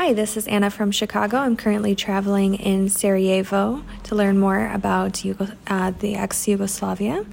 [0.00, 1.38] Hi, this is Anna from Chicago.
[1.38, 7.24] I'm currently traveling in Sarajevo to learn more about Yugo- uh, the ex Yugoslavia.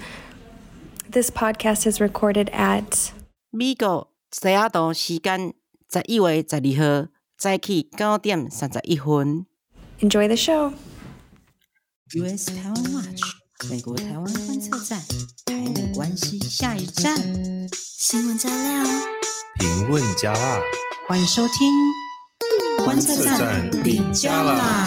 [1.09, 3.11] This podcast is recorded at
[3.51, 5.53] 美国西雅图时间
[5.91, 7.07] 十一月十二号
[7.37, 9.45] 早起九点三十一分。
[9.99, 10.73] Enjoy the show.
[12.15, 13.21] US 台湾 Watch
[13.69, 14.99] 美国台湾观测站，
[15.45, 17.15] 台美关系下一站。
[17.75, 18.85] 新闻加料，
[19.59, 20.61] 评论加辣，
[21.07, 21.71] 欢迎收听
[22.84, 24.86] 观测站底加啦。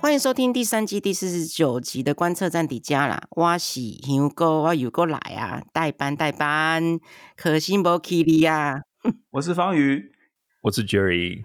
[0.00, 3.22] 欢迎收听第三季第四十九集的观测站底加啦。
[3.30, 6.98] 我是香哥，我又过来啊，代班代班，
[7.36, 8.80] 可惜没去你啊。
[9.30, 10.12] 我是方宇，
[10.62, 11.42] 我是 Jerry。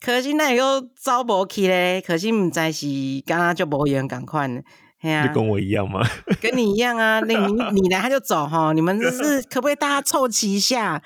[0.00, 2.86] 可惜那又招无去咧，可惜唔知是
[3.26, 4.60] 刚刚就无缘赶快呢。
[5.00, 6.04] 嘿啊，就跟我一样吗？
[6.40, 11.00] 跟你一样啊，那你你来他就走哈，你们是可不可以大家凑齐一下？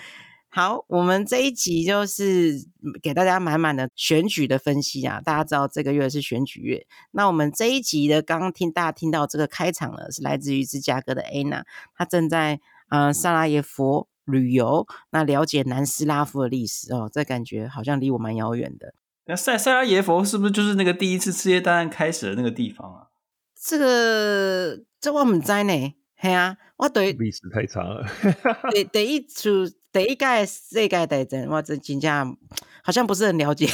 [0.54, 2.68] 好，我们这一集就是
[3.02, 5.18] 给大家满满的选举的分析啊。
[5.18, 11.62] 大家知道这个月是选举月，那我们这一集的刚刚听大家听到这个开场呢，是来自于芝加哥的 Anna，
[11.96, 18.92] 她正在呃萨拉耶佛旅游，那了解南斯拉夫的历史哦，这感觉好像离我蛮遥远的。
[19.24, 23.06] 那塞塞拉耶佛是不是就是那个第一次世界大战开始的那个地方啊？
[23.58, 28.06] 这个这我们在呢，嘿啊，我对历史太长了。
[28.70, 32.36] 第第一次第一届世界大战，我真真正
[32.82, 33.66] 好像不是很了解，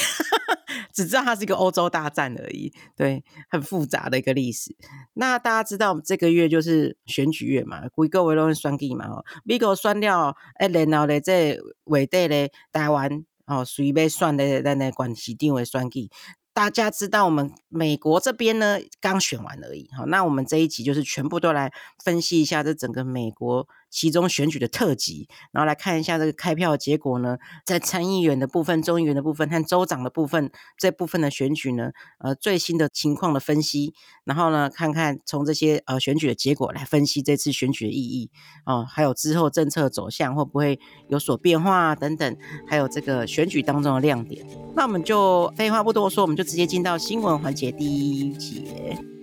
[0.93, 2.73] 只知道它是一个欧洲大战而已。
[2.97, 4.75] 对，很复杂的一个历史。
[5.15, 9.07] 那大家知道，这个月就是选举月嘛，规个月拢选举嘛。
[9.07, 16.11] 哦，美国选了，诶，然后咧，这伟大咧台湾哦，随要选咧咱咧县市长的选举。
[16.53, 19.89] 大家知道，我们美国这边呢刚选完而已。
[19.97, 21.73] 好，那我们这一集就是全部都来
[22.03, 33.95] 分析一下这整个美国其中选举的特辑，然后来看一下这个开票的结果呢，在参议员的部分、众议员的部分和州长的部分这部分的选举呢，呃，最新的情况的分析，
[34.25, 38.31] 然后呢，看看从这些呃选举的结果来分析这次选举的意义
[38.67, 40.79] 哦，还有之后政策走向会不会
[41.09, 44.47] 有所变化等等，还有这个选举当中的亮点。
[44.77, 49.18] 那我们就废话不多说，我们就直接进到新闻环节第一节。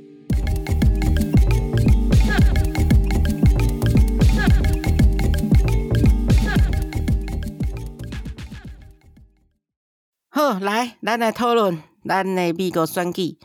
[10.35, 13.38] 好，来，咱来讨论咱的美国选举。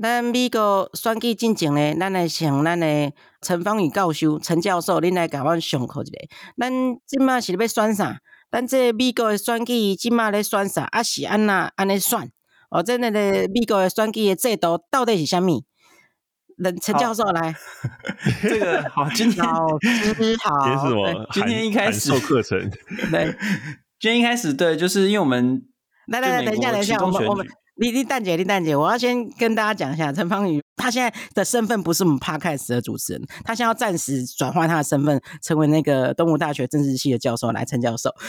[0.00, 3.12] 咱美国选举进前呢，咱来请咱的
[3.42, 6.12] 陈芳宇教授、陈教授，恁来甲阮上课一下。
[6.56, 6.70] 咱
[7.04, 8.20] 即马是要选啥？
[8.52, 10.84] 咱这美国的选举即马咧选啥？
[10.84, 12.30] 啊是安那安尼选？
[12.70, 13.20] 哦，这那个
[13.52, 15.64] 美国的选举的制度到底是啥物？
[16.58, 17.52] 那陈教授来，
[18.42, 21.26] 这个好，今天老师好，今天是什么？
[21.32, 22.70] 今天一开始授课程，
[23.10, 23.34] 对，
[23.98, 25.64] 今天一开始对，就是因为我们
[26.08, 27.46] 来来来，等一下等一下，我们我们
[27.76, 38.10] 李李蛋姐李蛋姐，我要先跟大家讲一下，陈芳语他现在的身份不是我们 Podcast 的主持人，他现在要暂时转换他的身份，成为那个东吴大学政治系的教授，来陈教授。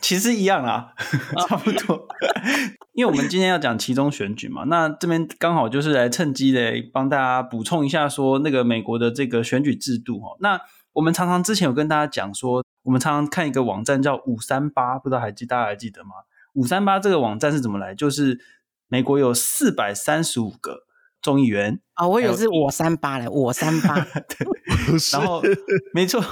[0.00, 0.92] 其实一样啦，
[1.48, 2.06] 差不多。
[2.92, 10.36] 因为我们今天要讲其中选举嘛，那这边刚好就是来趁机的帮大家补充一下，说那个美国的这个选举制度哈。
[10.40, 10.60] 那
[10.94, 16.10] 我们常常之前有跟大家讲说，我们常常看一个网站叫五三八，不知道还记大家还记得吗？
[16.54, 17.94] 五三八这个网站是怎么来？
[17.94, 18.40] 就是
[18.88, 20.84] 美国有四百三十五个
[21.20, 23.94] 众议员啊、哦，我以为是我三八嘞，我三八，
[24.26, 24.48] 对，
[25.12, 25.42] 然后
[25.92, 26.24] 没错，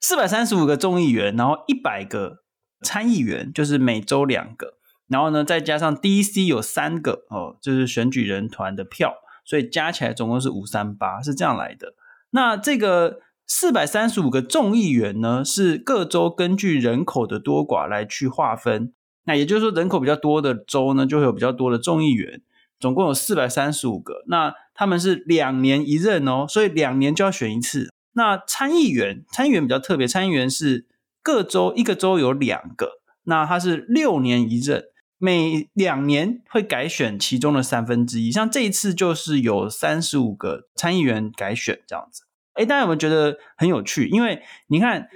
[0.00, 2.42] 四百三十五个众议员，然后一百个。
[2.82, 4.74] 参议员就是每周两个，
[5.08, 9.14] 然后呢，再加上 DC 有三个哦，就是选举人团的票，
[9.46, 11.94] 所以加起来总共是五三八，是这样来的。
[12.30, 18.92] 那这个四百三十五个众议员呢，是各州根据人口的多寡来去划分。
[19.24, 22.42] 那也就是说，人口比较多的州呢，就会有比较多的众议员，
[22.78, 24.24] 总共有四百三十五个。
[24.28, 27.90] 那他们是两年一任哦，所以两年就要选一次。
[28.12, 30.86] 那参议员，参议员比较特别，参议员是。
[31.22, 34.84] 各州一个州有两个，那他是六年一任，
[35.18, 38.30] 每两年会改选其中的三分之一。
[38.30, 42.25] 像这一次就是有三十五个参议员改选这样子。
[42.56, 44.08] 诶，大家有没有觉得很有趣？
[44.08, 45.08] 因为你看，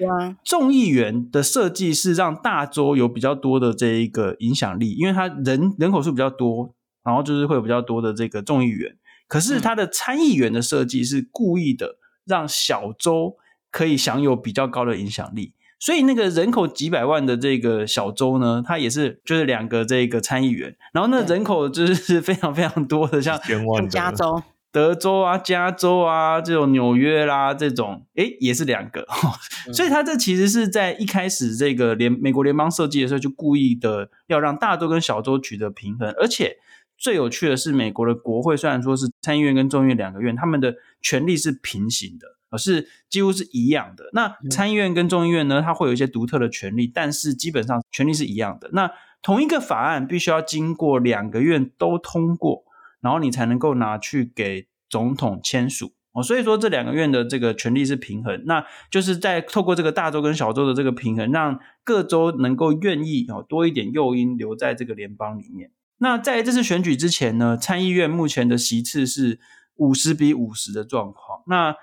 [0.44, 8.96] 众议员的设计是让大州有比较多的这一个影响力，因为它人人口数比较多，然后就是会有比较多的这个众议员。
[9.26, 13.36] 可是它的参议员的设计是故意的，让小州
[13.70, 15.54] 可以享有比较高的影响力。
[15.78, 23.40] 所以那个人口几百万的这个小州呢，它也是就是两个这个参议员，然后那人口就是 非常非常多的，像
[23.88, 24.42] 加州，
[24.72, 29.06] 德州啊、加州啊这种纽约啦这种，诶也是两个。
[29.72, 36.56] 所以他这其实是在一开始这个联美国联邦设计的时候，就故意的要让大州跟小州取得平衡，而且。
[37.02, 44.10] 最有趣的是，美国的国会虽然说是参议院跟众议院两个院，他们的权力是平行的，而是几乎是一样的。
[44.12, 48.68] 那参议院跟众议院呢，它会有一些独特的权利，但是基本上权利是一样的。
[48.74, 48.90] 那
[49.22, 52.64] 同一个法案必须要经过两个院都通过，
[53.00, 56.22] 然后你才能够拿去给总统签署哦。
[56.22, 65.70] 所以说这两个院的这个权力是平衡，那就是在透过这个大州跟小州的这个平衡，让各州能够愿意哦多一点诱因留在这个联邦里面。
[65.98, 69.38] 那在这次选举之前呢，参议院目前的席次是
[69.76, 71.42] 五十比五十的状况。
[71.46, 71.74] 那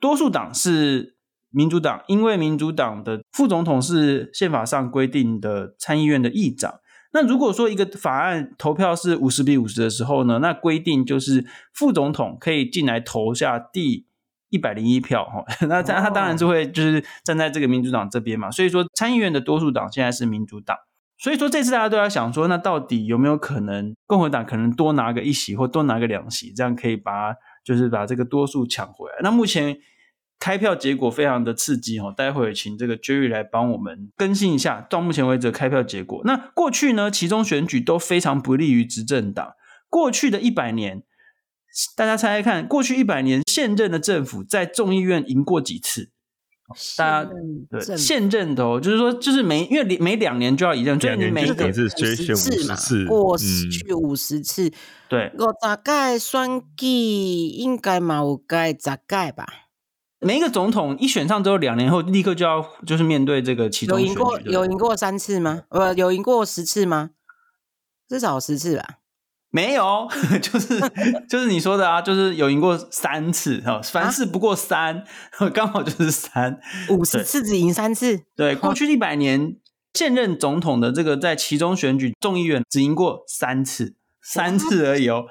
[0.00, 1.16] 多数党是
[1.50, 6.80] 民主党，因为民主党的副总统是宪法上规定的参议院的议长。
[7.16, 14.04] 那如果说一个法案投票是五十比五十的时候呢，那规定就是副总统可以进来投下第
[14.50, 15.42] 一百零一票哈。
[15.66, 18.50] 那他他当然就会就是站在这个民主党这边嘛。
[18.50, 20.76] 所以说参议院的多数党现在是民主党。
[21.18, 27.34] 所以说这次大家都在想说，那到底有没有可能共和党可能多拿个一席或多拿个两席，这样可以把
[27.64, 29.16] 就是把这个多数抢回来？
[29.22, 29.78] 那目前
[30.38, 36.20] 开票结果非常的刺激哦，待会请这个 Jerry 来帮我们更新一下到目前为止的开票结果。
[36.24, 39.54] 那过去呢，其中选举都非常不利于执政党。
[39.88, 41.02] 过去的一百年，
[41.96, 46.10] 大家猜猜看，过去一百年现任的政府在众议院赢过几次？
[46.96, 47.30] 大家
[47.70, 54.72] 对现任的哦，就是说，就是每因为每两年就要一任，所以你每一个五十次嘛，过去五十次，
[55.08, 59.46] 对，我大概算计应该嘛，我该大概吧。
[60.20, 65.64] 每一个总统一选上之后，两年后立刻就要就是面对这个其中选举，有赢过有赢过三次吗？
[65.68, 67.10] 呃，有赢过十次吗？
[68.08, 68.84] 至少十次吧。
[69.50, 70.08] 没有，
[70.42, 70.80] 就是
[71.28, 75.04] 就是你说的啊，就是有赢过三次哈，凡事不过三，
[75.38, 76.58] 啊、 刚好就是三，
[76.90, 78.22] 五十次只赢三次。
[78.34, 79.56] 对，过去一百年
[79.94, 85.26] 现任总统的这个在其中选举众议院只赢过三次，三次而已哦。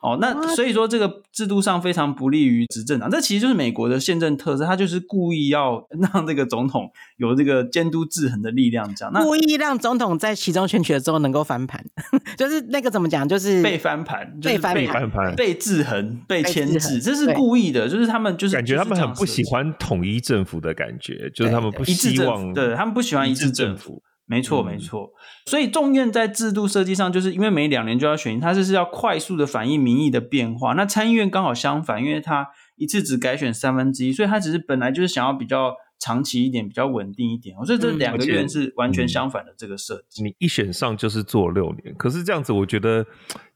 [0.00, 9.12] 哦，那所以说这个制度上非常不利于执政党，这其实就是美国的宪政特色，他就是故意要 让这个总统有这个监督制衡的力量，这样。
[9.12, 11.84] 那故意让总统在其中选举的时候能够翻盘，
[12.38, 14.74] 就是那个怎么讲，就是被翻盘，被翻
[15.10, 24.00] 盘，被制衡，被牵制，这是故意的，就是他们就是感觉他们很不喜欢统一政府的感觉，就是他们不希望，对他们不喜欢一致政府。
[24.28, 25.10] 没错，没错。
[25.46, 30.74] 所以众院在制度设计上，就是因为每两年就要选，它是要快速的反映民意的变化。
[30.74, 32.46] 那参议院刚好相反，因为它
[32.76, 37.56] 一次只改选三分之一，所以它只是本来就是想要比较长期一点、比较稳定一点。
[37.64, 40.22] 所以这两个院是完全相反的这个设计。
[40.22, 43.06] 你一选上就是做六年，可是这样子，我觉得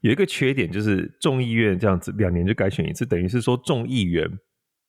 [0.01, 4.27] 有一个缺点，就是众议院这样子两年就改选一次，等于是说众议员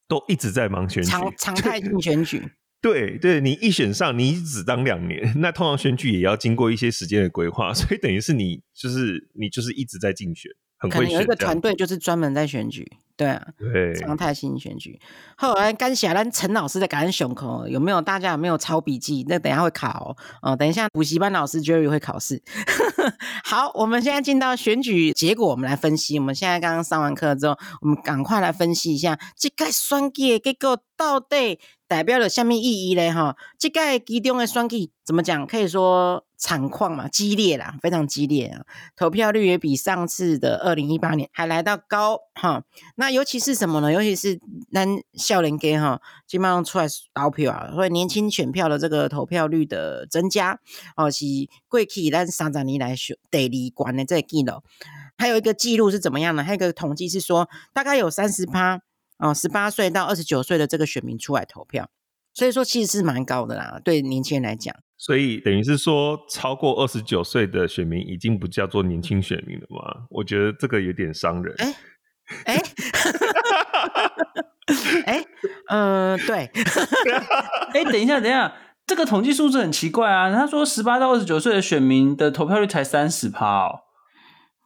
[0.09, 2.43] 都一直在忙选举，常常态性选举。
[2.85, 11.05] 对对，你一选上，你只当两年，那通常选举也要经过一些时间的规划，所以等于是你就是你就是一直在竞选，很会选。
[11.07, 12.87] 可能有一个团队就是专门在选举，
[13.17, 15.01] 对啊，对，常态性选举。
[15.35, 19.25] 后来感谢咱陈老师的感恩熊口，有没有大家有没有抄笔记？
[19.29, 22.43] 那等一下会考哦，哦等一下补习班老师 Jerry 会考试。
[23.45, 26.19] 好，我们现在进到选举结果，我们来分析。
[26.19, 31.59] 我们现在刚刚上完课之后，我们赶快来分析一下这个选举的结果到底。
[31.95, 33.13] 代表了什么意义呢？
[33.13, 35.47] 哈，这个其中的选举怎么讲？
[35.47, 38.67] 可以说惨况嘛，激烈啦，非常激烈啊！
[38.97, 42.65] 投票率也比上次的二零一八年还来到高哈。
[42.97, 43.93] 那尤其是什么呢？
[43.93, 44.41] 尤其是
[44.73, 50.59] 咱少年家哈，基本上出来投票啊，所以年轻选票的这个投票率的增加
[50.97, 51.25] 哦，是
[51.69, 52.97] 过去咱三十年来
[53.31, 54.65] 第二关的这个记录。
[55.17, 56.43] 还有一个记录是怎么样呢？
[56.43, 58.81] 还有一个统计是说，大概有三十趴。
[59.19, 61.89] 哦，十八岁到二十九岁的这个选民出来投票，
[62.33, 64.75] 所以说其实是蛮高的啦，对年轻人来讲。
[64.97, 70.07] 所以等于是说，超过二十九岁的选民已经不叫做年轻选民了吗？
[70.11, 71.55] 我觉得这个有点伤人。
[71.59, 71.75] 哎
[72.47, 72.63] 哎，
[75.05, 75.25] 哎，
[75.69, 76.51] 嗯，对。
[77.75, 78.55] 哎，等一下，等一下，
[78.87, 80.33] 这个统计数字很奇怪啊。
[80.33, 83.84] 他说，十八到二十九岁的选民的投票率才三十趴哦。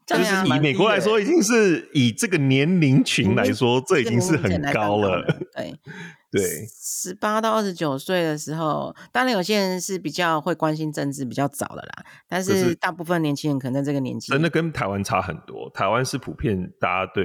[0.09, 5.23] 就是以美国来说，已经是以这个年龄群来说，这已经是很高了。
[5.55, 5.79] 对
[6.31, 12.05] 对，十八到二十九岁的时候，当然有些人是比较会关心政治，比较早的啦。
[12.29, 15.71] 但是大部分年轻人可能在这个年纪，真的跟台湾差很多。
[15.71, 17.25] 台湾是普遍大家对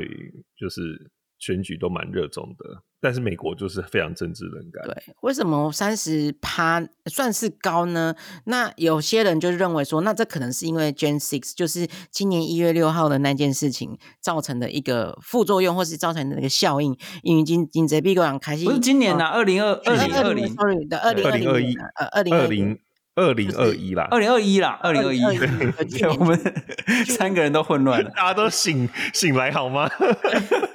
[0.57, 1.11] 就是
[1.43, 4.85] 选举都蛮热衷的，但是美国就是非常政治冷感。
[4.85, 8.15] 对，为什么三十趴算是高呢？
[8.45, 16.97] 那有些人就认为说，那这可能是因为 Jan 6就是今年一月六号的那件事情造成的一个副作用，或是造成的那个效应。
[17.23, 22.79] 因为今今这币高开心不是今年呐，二零二二零二零，sorry 的二零二一，呃，二零二零。
[23.15, 25.21] 二零二一啦，二零二一啦，二零二一，
[26.17, 26.35] 我们
[27.05, 29.87] 三个人都混乱了，大家都醒醒来好吗？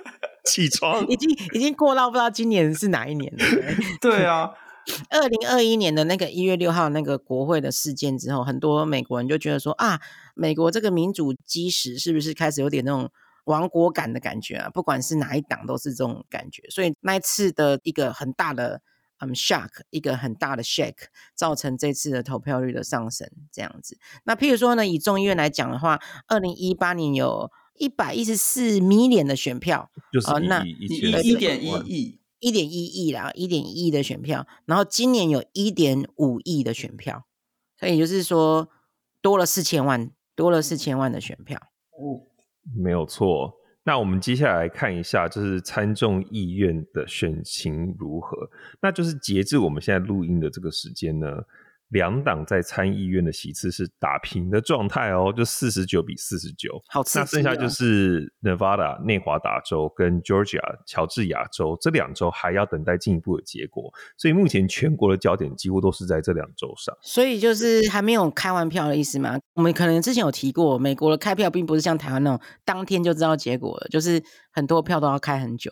[0.49, 3.45] 起床，已经已经过到不知道今年是哪一年了。
[4.01, 4.51] 对 啊，
[5.11, 10.01] 二零二一年的那个一月六号那个国会的事件之后，很多美国人就觉得说啊，
[10.35, 13.11] 美国这个民主基石是不是开始有点那种
[13.45, 14.71] 亡国感的感觉啊？
[14.71, 18.81] 不管是哪一党都是这种感觉，所以那一次的一个很大的。
[19.21, 23.99] 嗯，shock 一个很大的 shake，造成这次的投票率的上升，这样子。
[24.23, 30.65] 那譬如说呢，以众议院来讲的话，二零一八年有一百一十四 million 的选票，就是一那
[31.23, 34.47] 一点一亿，一点一亿啦，一点一亿的选票。
[34.67, 37.25] 然后今年有一点五亿的选票，
[37.79, 38.69] 所以也就是说
[39.23, 41.59] 多了四千万，多了四千万的选票。
[41.91, 42.23] 哦，
[42.77, 43.55] 没有错。
[43.85, 48.51] 那我们接下来看一下，就是参众议院的选情如何？
[48.83, 51.27] 那就是截至我们现在录音的这个时间呢，
[51.89, 56.83] 两党在参议院的席次是打平的状态哦，就四十九比四十九。
[56.89, 66.95] 好，那剩下就是 Nevada 内华达州跟 Georgia 乔治亚州这两州还要等待进一步的结果，所以目前全国的焦点几乎都是在这两州上。
[67.01, 69.39] 所以就是还没有开完票的意思吗？
[69.55, 75.71] 我们可能之前有提过，美国的开票并不是像台湾那种当天就知道结果了，就是很多票都要开很久。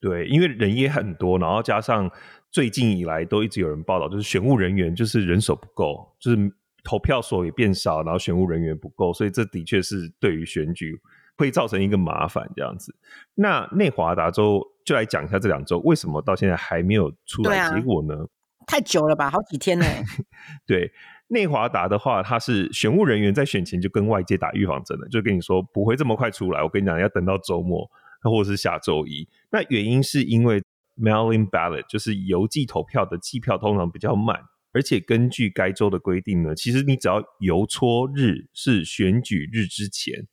[0.00, 2.10] 对，因为人也很多，然后加上。
[2.52, 6.36] 最近以来都一直有人报道，就是选务人员就是人手不够，就是
[6.84, 11.00] 投票所也变少，然后选务人员不够，所以这的确是对于选举
[11.38, 12.94] 会造成一个麻烦这样子。
[13.34, 18.14] 那内华达州就来讲一下这两周为什么到现在还没有出来结果呢？
[18.16, 18.28] 啊、
[18.66, 19.86] 太久了吧，好几天呢。
[20.66, 20.92] 对，
[21.28, 27.90] 内华达的话，他是选务人员在选前就跟外界打预防针了，就跟你说不会这么快出来，我跟你讲要等到周末
[28.20, 29.26] 或者是下周一。
[29.50, 30.62] 那原因是因为。
[30.96, 34.40] Mail-in ballot 就是邮寄投票的计票通常比较慢，
[34.72, 40.26] 而且根据该州的规定呢，其实你只要邮戳日是选举日之前，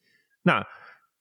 [0.44, 0.66] 那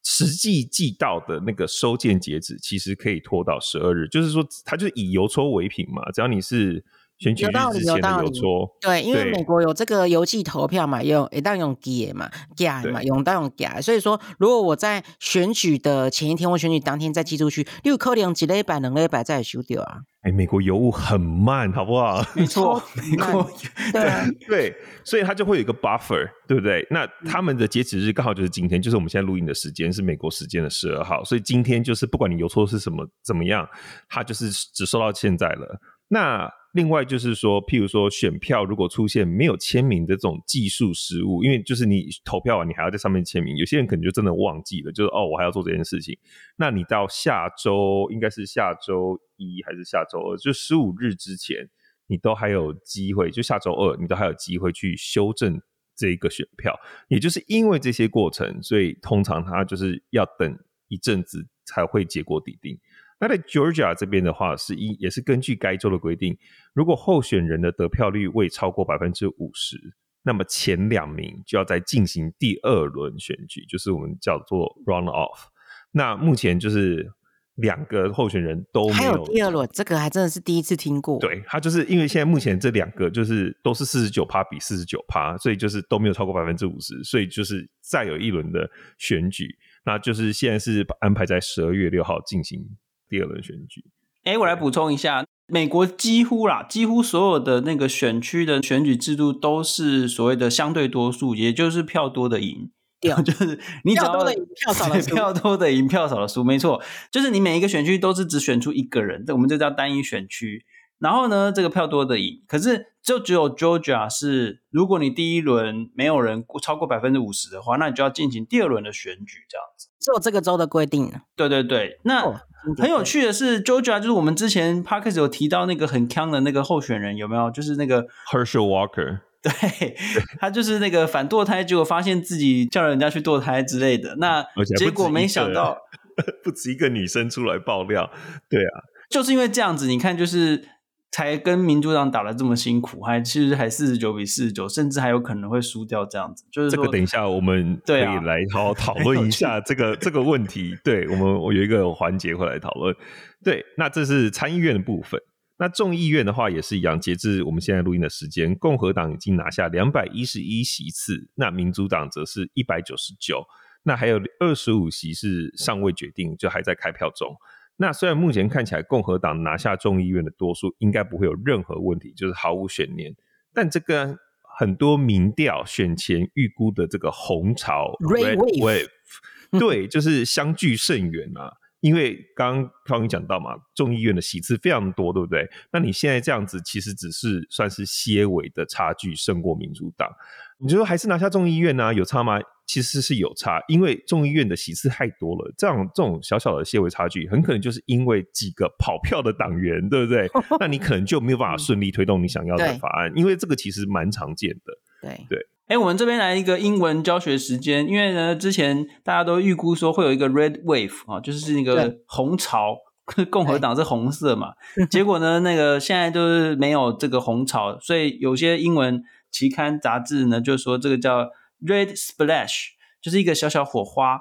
[0.03, 6.85] 实际寄到的那个收件截止其实可以拖到十二日，就是说它就是以邮戳为凭嘛，只要你是。
[7.19, 19.99] 选举日之前的邮戳，对，因为美国有这个邮寄投票嘛，用一旦用寄嘛，寄嘛，用到用寄，所以说如果我在选举的前一天或选举当天再寄出去，你有可能一礼拜、两礼拜再修掉啊。
[20.23, 22.25] 哎，美国邮务很慢，好不好？
[22.35, 23.51] 没错，美国
[23.93, 26.85] 对啊， 对，所以它就会有一个 buffer，对不对？
[26.91, 33.69] 那他们的截止日刚好就是今天，就是我们现在录音的时间是美国时间的十二号，所以今天就是不管你邮戳是什么怎么样，
[34.09, 35.81] 它就是只收到现在了。
[36.09, 46.17] 那另外就是说，譬如说选票如果出现没有签名的这种技术失误，因为就是你投票完你还要在上面签名，有些人可能就真的忘记了，就是哦我还要做这件事情。
[46.57, 51.69] 那你到下周应该是下周一还是下周二，就十五日之前，
[52.07, 55.61] 你都还有机会，就下周二你都还有机会去修正
[55.97, 56.79] 这个选票。
[57.09, 60.59] 也就是因为这些过程，所以通常他就是要等
[60.89, 62.79] 一阵子才会结果底定。
[63.21, 66.37] 那在 Georgia 这边的话，是一也是根据该州的规定，
[66.73, 69.77] 如果候选人的得票率未超过百分之五十，
[70.23, 75.47] 那么前两名就要再进行第二轮选举，就是我们叫做 runoff。
[75.91, 77.11] 那目前就是
[77.57, 81.19] 两个候选人都没有，还有第二轮，这个还真的是第一次听过。
[81.19, 89.49] 对，他就是因为现在目前这两个就是都是四十九趴比四十九趴，所以就是都没有超过百分之五十，所以就是再有一轮的选举，
[89.85, 92.65] 那就是现在是安排在十二月六号进行。
[93.09, 93.85] 第二轮选举，
[94.25, 110.65] 哎、欸，我来补充一下，美国几乎啦，几乎所有的那个选区的选举制度都是所谓的相对多数，也就是票多的赢，对， 就是你只要票多的赢，票少的输， 票多的赢，票少的输，没错，就是你每一个选区都是只选出一个人，这我们就叫单一选区。
[110.99, 119.89] 然后呢，这个票多的赢，可是就只有 Georgia 是，如果你第一轮没有人超过百分之五十的话，那你就要进行第二轮的选举，这样子。
[120.01, 121.13] 只有这个州的规定。
[121.37, 122.35] 对对对，那、哦、
[122.79, 127.49] 很有趣的是，Georgia 就是我们之前 Podcast 有提到那个很锵的那个候选人，有没有？
[127.53, 129.97] 就是那个 Herschel Walker，对，
[130.41, 134.45] 他就是那个反堕胎，结果发现自己叫人家去堕胎之类的，那
[134.77, 135.79] 结果没想到
[136.43, 138.11] 不止一个女生出来爆料，
[138.51, 140.67] 对啊，就是因为这样子，你看就是。
[141.11, 146.45] 才跟民主党打得这么辛苦，还其实还四十九比四十九，甚至还有可能会输掉这样子。
[146.53, 150.77] 就是这个，等一下我们可以来好好讨论一下 这个这个问题。
[150.85, 152.95] 对我们，我有一个环节会来讨论。
[153.43, 155.21] 对，那这是参议院的部分。
[155.61, 163.45] 那众议院的话也是一样，截至我们现在录音的时间，共和党已经拿下两百一十一席次，那民主党则是一百九十九，
[163.83, 167.35] 那还有二十五席是尚未决定，就还在开票中。
[167.81, 173.15] 那虽然目前看起来共和党拿下众议院的多数，应该不会有任何问题，就是毫无悬念。
[173.55, 174.19] 但这个
[174.59, 178.89] 很多民调选前预估的这个红潮 Red Wave，
[179.59, 181.53] 对，就是相距甚远啊。
[181.81, 185.49] 因为刚刚刚你讲到嘛，众议院的席次非常多，对不对？
[185.71, 190.11] 那你现在这样子，其实只是算是些微的差距胜过民主党。
[190.59, 191.95] 你就说还是拿下众议院呢？
[191.95, 192.41] 有差吗？
[192.69, 200.31] 其实是有差，因为众议院的席次太多了，这样这种小小的些微差距，很可能就是因为几个跑票的党员，对不对？
[200.61, 204.73] 那你可能就没有办法 顺利推动你想要的法案，因为这个其实蛮常见的。
[205.01, 205.47] 对对。
[205.69, 212.77] 哎，我们这边来一个英文教学时间，因为呢，之前大家都预估说会有一个 red wave 啊，就是那个红潮，
[213.31, 214.53] 共和党是红色嘛，
[214.91, 221.29] 结果呢，那个现在就是没有这个红潮，所以有些英文期刊杂志呢就说这个叫
[221.61, 222.69] red splash，
[223.01, 224.19] 就是一个小小火花。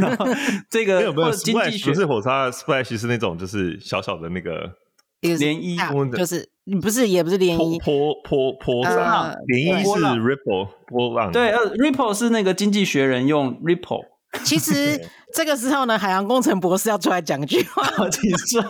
[0.00, 0.26] 然后
[0.70, 4.72] 这个没有没有 splash 不是火花，splash 是那种就是小小的那个。
[5.20, 6.48] 涟漪就是，
[6.80, 14.04] 不是也不是涟漪，波波波浪，涟漪是 ripple 波浪，对，呃，ripple 是那个经济学人用 ripple。
[14.44, 18.62] 其实这个时候呢，海洋工程博士要出来讲句话，请说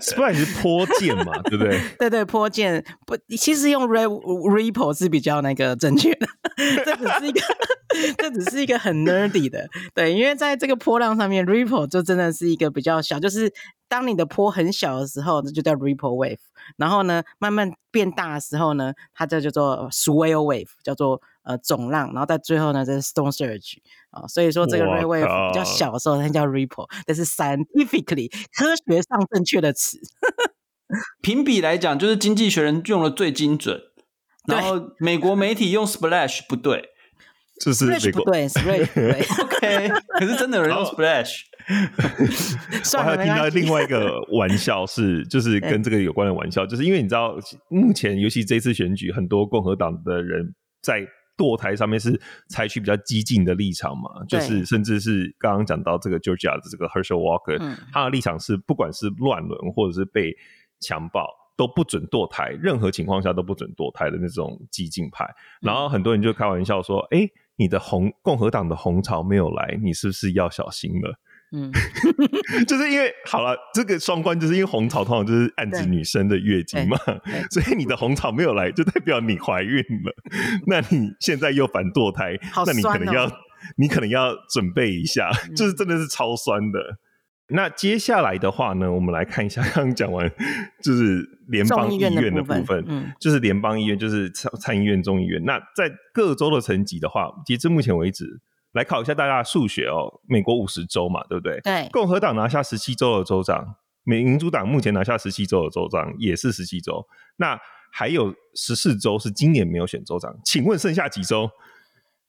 [0.00, 1.78] ，splash 是波箭嘛，对不对？
[1.98, 6.26] 对对，波箭不，其实用 ripple 是比较那个正确的，
[6.84, 7.40] 这只是一个，
[8.18, 13.52] 这只是一个很 nerdy 的，对，因为在这个波浪上面，ripple 就真的是一个比较小，就是。
[13.88, 16.40] 当你的波很小的时候，那就叫 ripple wave。
[16.76, 22.08] 然后呢，慢慢变大的时候呢，它就叫做 swell wave，叫做呃总浪。
[22.12, 23.76] 然后在最后呢，这是 storm surge
[24.10, 24.26] 啊、哦。
[24.26, 30.00] 所以说这个 wave 比较小的时候，它叫 ripple，这是 scientifically 科学上正确的词。
[31.22, 33.80] 评比来讲，就是经济学人用的最精准。
[34.46, 36.82] 然后美国媒体用 splash 不对，
[37.60, 38.24] 这是美国。
[38.24, 39.26] 不对，splash 不对。
[39.42, 39.88] OK，
[40.18, 41.40] 可是真的有人用 splash。
[42.96, 47.36] 我还有听到另外一个玩笑是， 就是跟这个有关的玩笑，就是因为你知道，
[47.68, 51.04] 目前尤其这次选举，很多共和党的人在
[51.36, 57.58] 堕胎上面是采取比较激进的立场嘛，就是甚至是刚刚讲到这个 Georgia 的这个 Herschel Walker，
[57.92, 60.32] 他的立场是不管是乱伦或者是被
[60.80, 65.26] 强暴都不准堕胎，任何情况下都不准堕胎的那种激进派。
[65.60, 71.18] 然后很多人就开玩笑说：“哎，你的红共和党的红潮没有来，你是不是要小心了？”
[71.52, 71.70] 嗯，
[72.66, 76.98] 就是因为好了，这个双关就是因为红潮通常就是暗指女生的月经嘛，
[77.52, 80.12] 所以你的红潮没有来，就代表你怀孕了。
[80.66, 83.30] 那你现在又反堕胎，哦、那你可能要
[83.76, 86.80] 你可能要准备一下，就是真的是超酸的。
[87.48, 90.30] 嗯、那接下来的话呢，我们来看一下 刚刚讲完
[90.82, 95.44] 就是联邦议院的部分，部分嗯，就是联邦议院就是参参议院、众议院。
[95.44, 98.40] 那在各州的层级的话，截至目前为止。
[98.72, 101.58] 来考一下大家的数学哦，美国五十州嘛，对不对？
[101.62, 101.88] 对。
[101.90, 107.02] 共和党拿下十七州的州长，民主党目前拿下十七州的州长也是十七州。
[107.38, 107.58] 那
[107.90, 111.48] 还有十四州是今年没有选州长，请问剩下几州？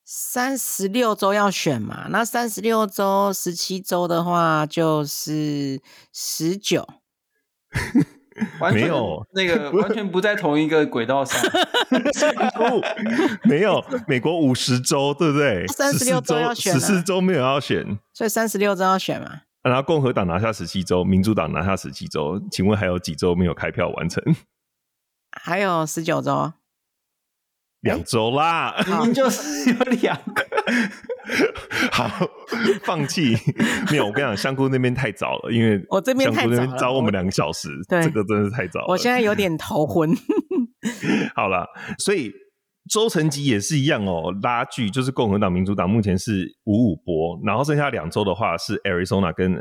[0.09, 2.07] 三十六周要选嘛？
[2.09, 5.81] 那三十六周十七周的话就是
[6.13, 6.87] 十九。
[8.71, 11.37] 没有，那 个完全不在同一个轨道上。
[13.43, 15.67] 没有，美国五十周，对不对？
[15.67, 19.41] 三十六周要选，十四周没有要选，所以三十六周要选嘛。
[19.61, 24.23] 然后共和党拿下十七州，民主党拿下十七州，请问还有几州没有开票完成？
[25.31, 26.53] 还有十九州。
[27.87, 30.45] 两周啦，明明就是有两个。
[31.91, 32.09] 好，
[32.83, 33.37] 放弃。
[33.89, 37.69] 没有，我跟你讲，香菇那边太早了，因为 我这边太早了，早我们两个小时。
[37.87, 38.87] 对，这个真的是太早了。
[38.89, 40.13] 我现在有点头昏。
[41.33, 41.65] 好了，
[41.97, 42.31] 所以
[42.89, 49.53] 周成吉也是一样哦，拉锯就是共和党、民主党目前是五五波，然后剩下两周的话是 Arizona 跟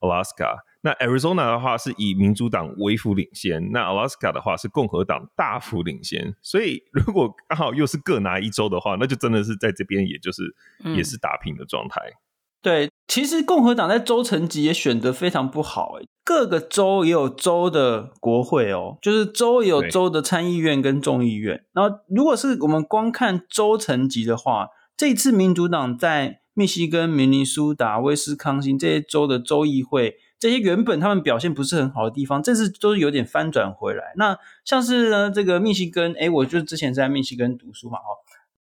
[0.00, 0.56] Alaska。
[0.80, 6.36] 那 Arizona 的话是以民主党微幅领先，那 Alaska 的话是共和党大幅领先。
[6.40, 10.54] 所以如果刚好又是各拿一州的话，那就真的是在这边，也就是
[10.96, 12.00] 也是打平的状态。
[12.04, 12.18] 嗯。
[12.60, 21.64] 对，其实共和党在州层级也选得非常不好，各个州也有州的国会哦，就是州也有州的参议院跟众议院。
[21.72, 30.16] 然后如果是我们光看州层级的话，这一次民主党在密西根、明尼苏达、威斯康星这些州的州议会。
[30.38, 34.12] 这些原本他们表现不是很好的地方，这次都是有点翻转回来。
[34.16, 38.22] 那像是呢，这个密西根，哎，我就之前在密西根读书嘛，哦，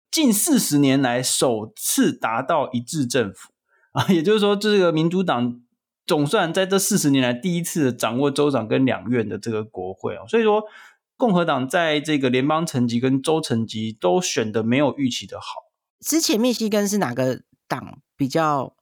[0.10, 3.52] 近四十年来首次达到一致政府
[3.92, 5.62] 啊， 也就是说，这个民主党
[6.08, 10.64] 总算在这四十年来第一次掌握州长跟两院的这个国会哦，所以说
[11.18, 15.46] 共和党在这个联邦层级跟州层级都选的没有预期的好。
[16.00, 18.76] 之前密西根是哪个党比较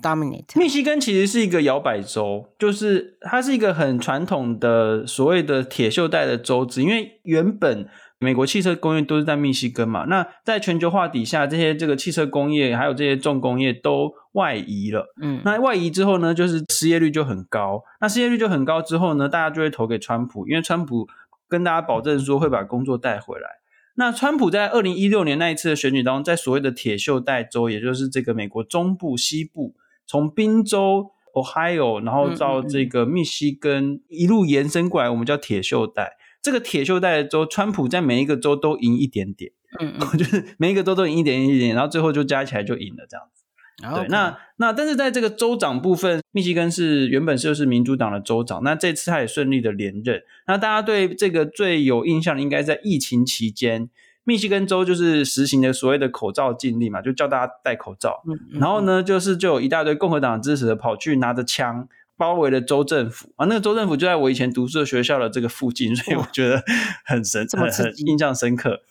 [0.00, 0.58] dominate？
[0.58, 7.86] 密西根其实是一个摇摆州，就是它是一个很传统的所谓的铁锈带的州子，因为原本
[8.18, 10.04] 美国汽车工业都是在密西根嘛。
[10.04, 15.12] 那在全球化底下，这些这个汽车工业还有这些重工业都外移了。
[15.20, 17.82] 嗯，那外移之后呢，就是失业率就很高。
[18.00, 21.06] 那失业率就很高之后呢，大家就会投给川普，因为川普
[21.48, 23.48] 跟大家保证说会把工作带回来。
[23.94, 29.74] 那川普在二零一六年那一次的选举当中，在所谓的铁锈带州，也就是这个美国中部、西部，
[30.12, 36.12] 从宾州、Ohio，然后到这个密西根，一路延伸过来，我们叫铁锈带。
[36.42, 43.42] 这个铁锈带的州，川普在每一个州都赢一点点，嗯嗯， 就是每一个州都赢一点一点，然后最后就加起来就赢了这样子。
[43.96, 50.22] 对，那那但是在这个州长部分，密西根是原本就是民主党的州长，那这次他也顺利的连任。
[50.46, 53.88] 那大家对这个最有印象的，应该在疫情期间，
[54.24, 58.22] 密西根州就是实行的所谓的口罩禁令嘛，就叫大家戴口罩。
[58.26, 66.62] 嗯嗯，然后呢，就是就有一大堆共和党支持的跑去拿着枪包围了州政府啊，那个州政府就在我以前读书的学校的这个附近，所以我觉得
[67.04, 68.82] 很神，很很印象深刻。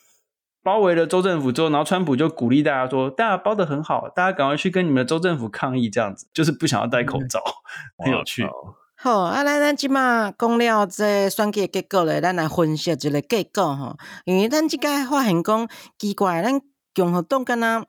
[0.63, 7.39] 包围了州政府之后，然后川普就鼓励大家说：“大家包得很好，大家赶快去跟你们的州政府抗议，这样子就是不想要戴口罩，
[7.97, 8.45] 嗯、很有趣。
[9.03, 13.97] 好”啊，来咱今嘛讲了这选举结果咧，咱来分析这个结果哈。
[14.25, 16.61] 因为咱这个发现讲奇怪，咱
[16.93, 17.87] 共和党敢若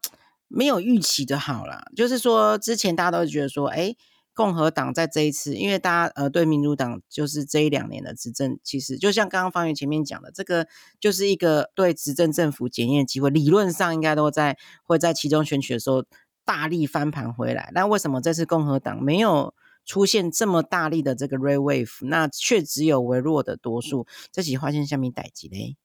[0.49, 3.95] 没有预期的好啦，就是说之前大家都觉得说，哎。
[4.35, 10.67] 共和党在这一次，因为大家呃对民主党就是这一两年的执政，其实就像刚刚方圆前面讲的，这个
[10.99, 16.03] 就是一个对执政政府检验的机会，理论上应该都在会在其中选举的时候
[16.47, 17.71] 大力翻盘回来。
[17.75, 19.53] 那为什么这次共和党没有
[19.85, 24.07] 出现这么大力的这个 red wave，那却只有微弱的多数？
[24.31, 25.77] 这起发现下面代志嘞？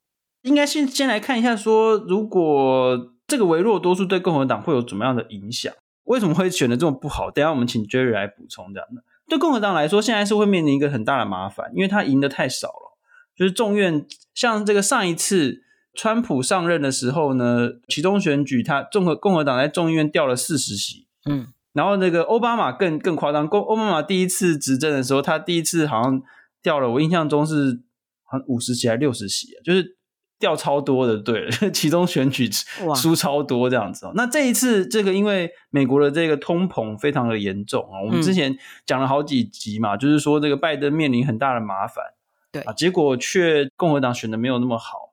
[0.44, 5.74] 应该先先来看一下说，如果这个微弱多数对共和党会有怎么样的影响？
[6.04, 7.30] 为什么会选的这么不好？
[7.30, 9.04] 等一下我们请 Jerry 来补充这样的。
[9.28, 12.98] 对共和党来说，现在是会面临一个很大的麻烦，因为他赢得太少了。
[13.36, 26.22] 就是众院，像这个上一次川普上任的时候呢，其中选举他综合共和党在众议院掉了四十席，嗯，然后那个奥巴马更更夸张，奥巴马第一次执政的时候，他第一次好像
[26.62, 27.80] 掉了，我印象中是
[28.24, 29.96] 好像五十席还是六十席，就是。
[30.40, 32.48] 掉超多的，对， 其中选举
[32.96, 34.08] 输超多这样子。
[34.14, 42.06] 那这一次，这个因为美国的这个通膨非常的严重啊，我们之前讲了好几集嘛，嗯、就是说这个拜登面临很大的麻烦，
[42.52, 45.07] 对啊，结果却共和党选的没有那么好。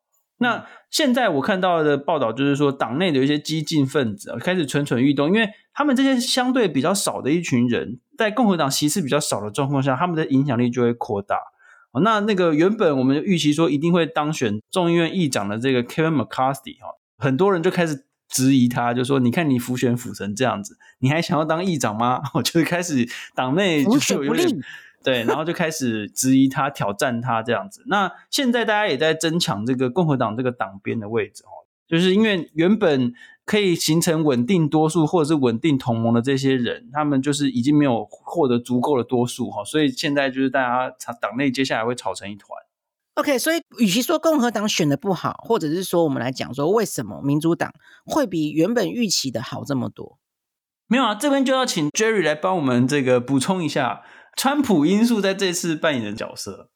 [0.45, 11.37] 那现在我看到的报道就是说，党内的一些激进分子啊，开始蠢蠢欲动，因为他们这些相对比较少的一群人，在共和党席次比较少的状况下，他们的影响力就会扩大。
[12.03, 22.21] 那那个原本我们预期说一定会当选众议院议长的这个 Kevin McCarthy 哈，很多人就开始质疑他，就说你看你浮选浮成这样子，你还想要当议长吗？
[22.35, 24.49] 我 就开始党内就有点
[25.05, 27.85] 对，然后就开始质疑他、挑战他这样子。
[27.87, 33.13] 那现在大家也在争抢这个共和党这个党鞭的位置哦，就是因为原本。
[33.47, 42.49] 可以形成稳定多数或者是稳定同盟的这些人，他们就是已经没有获得足够的多数哈，所以现在就是大家党内接下来会吵成一团。
[43.17, 47.71] OK，所以与其说共和党选的不好，或者是说我们来讲说为什么民主党
[48.07, 50.19] 会比原本预期的好这么多？
[50.87, 54.01] 没有啊，这边就要请 Jerry 来帮我们这个补充一下
[54.37, 56.71] 川普因素在这次扮演的角色。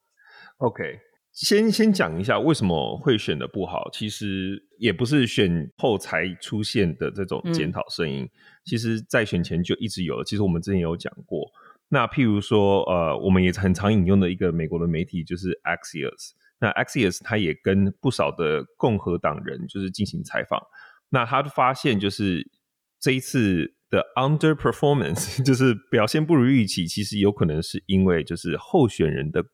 [0.59, 1.01] OK。
[1.31, 8.31] 先先讲一下为什么会选的不好，其实也不是选后才出现的这种检讨声音，嗯、
[8.64, 10.25] 其实在选前就一直有了。
[10.25, 11.49] 其实我们之前有讲过，
[11.90, 20.61] 那譬如说，呃，我们也很常引用的一个美国的媒体就是 Axios，那 Axios 他也跟不少的共和党人就是进行采访，
[21.09, 22.51] 那他发现就是
[22.99, 29.44] 这一次的 underperformance 就是表现不如预期，其实有可能是因为就是候选人的。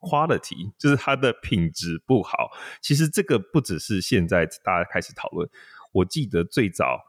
[0.00, 2.52] Quality 就是他的品质不好。
[2.80, 5.50] 其实这个不只是现在大家开始讨论。
[5.90, 7.00] 我记得最早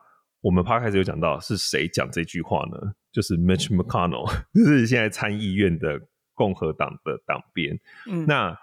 [0.42, 2.94] 我们 Podcast 有讲到是谁讲这句话呢？
[3.12, 6.02] 就是 Mitch McConnell，就是现在参议院的
[6.34, 7.80] 共和党的党鞭。
[8.08, 8.58] 嗯，那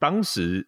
[0.00, 0.66] 当时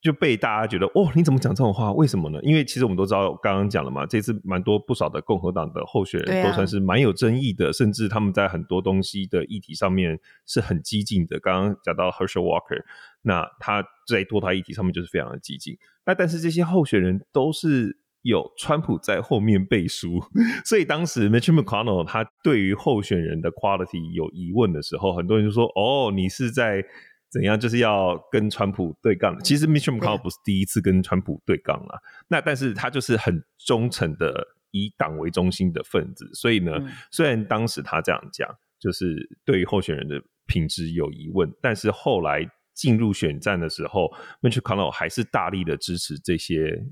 [0.00, 1.92] 就被大家觉得哦，你怎么讲这种话？
[1.92, 2.38] 为什么呢？
[2.42, 11.38] 因为其实我们都知道，刚刚讲了嘛，这次蛮多不少的共和党的候选人都算是蛮有争议的，啊、甚至他们在很多东西的议题上面是很激进的。
[11.38, 12.82] 刚刚讲到 Herschel Walker，
[13.20, 15.76] 那他在堕胎议题上面就是非常的激进。
[16.06, 20.24] 那但是这些候选人都是有川普在后面背书，
[20.64, 26.82] 所以当时 Mitch McConnell 他对于候选人的 quality 有疑问的时候，很多人就说：“哦，你是在。”
[27.30, 29.38] 怎样就是要跟川普对杠？
[29.42, 44.12] 其实 Mitch McConnell 不是第一次跟川普对杠了，那但是他就是很忠诚的以党为中心的分子，所以呢，嗯、虽然当时他这样讲，就是对于候选人的品质有疑问，但是后来进入选战的时候
[44.42, 46.84] ，Mitch McConnell 还是大力的支持这些。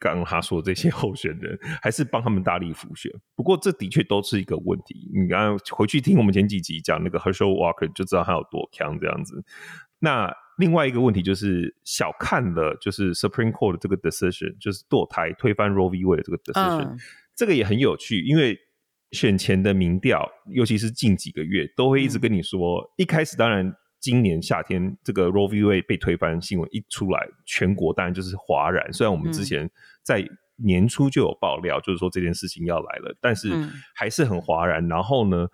[0.00, 5.10] 刚刚他说这些候选人还是帮他们大力辅选，不过这的确都是一个问题。
[5.14, 9.44] 你刚刚回去听我们前几集讲那个 Herschel Walker 就知道他有多强这样子。
[9.98, 15.98] 那另外一个问题就是小看了就是 Supreme Court 的这个 decision，就是堕胎推翻 Roe v.
[15.98, 16.98] Wade 的这个 decision，、嗯、
[17.36, 18.58] 这个也很有趣，因为
[19.12, 23.72] 选前的民调，尤其是近几个月，都会一直跟你说，嗯、一开始当然。
[24.00, 25.58] 今年夏天，这个 Roe v.
[25.62, 28.90] Wade 被推翻新闻一出来，全国当然就是哗然。
[28.92, 29.70] 虽然我们之前
[30.02, 33.50] 在年初就有爆料，嗯、就是说这件事情要来了，但是
[33.94, 34.86] 还是很哗然。
[34.88, 35.46] 然后呢，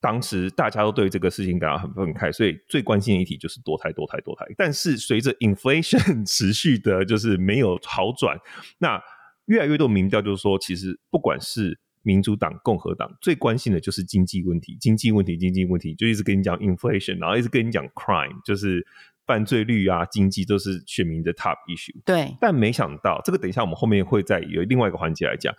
[0.00, 4.44] 当时大家都对这个事情感到很愤慨，所以最关心的议题就是堕胎、堕胎、堕胎。
[4.56, 8.36] 但是随着 inflation 持续的，就是没有好转，
[8.78, 9.00] 那
[9.46, 18.84] 越来越多民调就是说，其实不管是民主党、共和党最关心的就是经济问题，经济问题，经济问题，就一直跟你讲 inflation，然后一直跟你讲 crime，就是
[19.26, 21.94] 犯罪率啊，经济都是选民的 top issue。
[22.04, 25.54] 对，但没想到这个，等一下我们后面会再有另外一个环节来讲。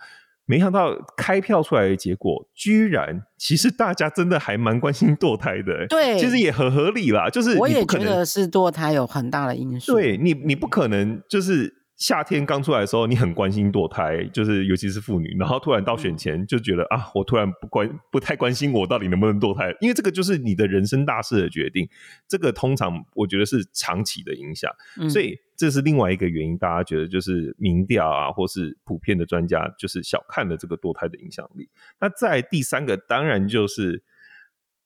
[0.46, 5.86] 没想到开票出来的结果，居然其实大家真的还蛮关心堕胎的。
[5.88, 9.94] 对，其实也很合理啦，就是我也觉得是堕胎有很大的因素。
[9.94, 11.83] 对你，你不可能就是。
[12.04, 21.88] 夏天刚出来的时候，你很关心堕胎，就是尤其是妇女，然后突然到选前就觉得、嗯、啊，我突然不关不太关心我到底能不能堕胎，因为这个就是你的人生大事的决定，
[22.28, 31.70] 这个通常我觉得是长期的影响，嗯、所以这是另外一个原因，大家觉得就是民调啊，或是普遍的专家就是小看了这个堕胎的影响力。
[31.98, 34.02] 那在第三个，当然就是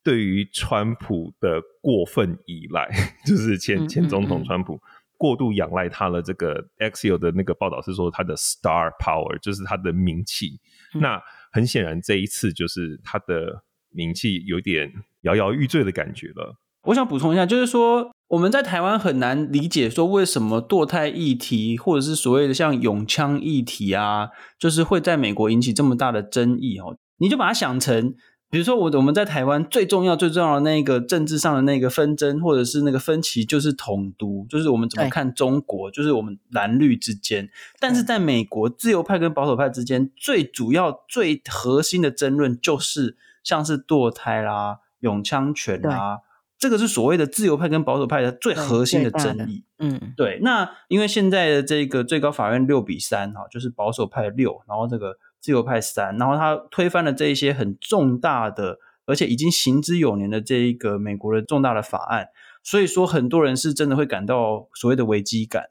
[0.05, 2.89] 对于川普的过分依赖，
[3.27, 4.77] 就是前前总统川普。
[4.77, 10.59] 嗯嗯嗯过度仰赖他了这个 Axios 的那个报道是说他的 star power 就是他的名气，
[10.95, 11.21] 嗯、那
[11.53, 14.91] 很显然这一次就是他的名气有点
[15.23, 16.57] 摇摇欲坠的感觉了。
[16.85, 24.29] 我想补充一下，就是说我们在台湾很难理解说为什么堕胎议题或者是所谓的像永枪议题啊，
[24.59, 26.97] 就是会在美国引起这么大的争议哦。
[27.19, 28.15] 你就把它想成。
[28.51, 37.51] 比如说，我我们在台湾最重要、最重要的那个政治上的那个纷争，或者是那个分歧，就是统独，就是我们怎么看中国，就是我们蓝绿之间。
[37.79, 46.21] 但是在美国，自由派跟保守派之间，最主要、最核心的争论，就是像是堕胎啦、永枪权啦，
[46.59, 49.65] 这个是所谓的自由派跟保守派的最核心的争议。
[49.79, 50.39] 嗯，对。
[50.41, 55.19] 那因为现在的这个最高法院六比三哈，就是保守派六，然后这个。
[55.40, 62.29] 自由派三，然后他推翻了这一些很重大的，而且已经行之有年的这一个美国的重大的法案，
[62.62, 65.70] 所以说很多人是真的会感到所谓的危机感。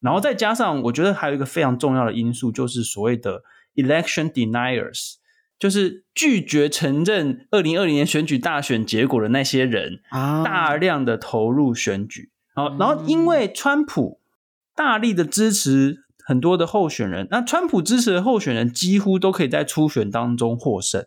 [0.00, 3.42] 然后再加上，我觉得还有一个非常重要的因素，就是所谓的
[3.74, 5.14] election deniers，
[5.58, 12.30] 就是拒绝承认二零二零年选举大选结果的那些人，啊大量的投入选举。
[12.54, 14.20] 好，然后因为川普
[14.74, 16.04] 大力的支持。
[16.28, 21.00] 很多的候选人，那川普支持的候选人几乎都可以在初选当中获胜，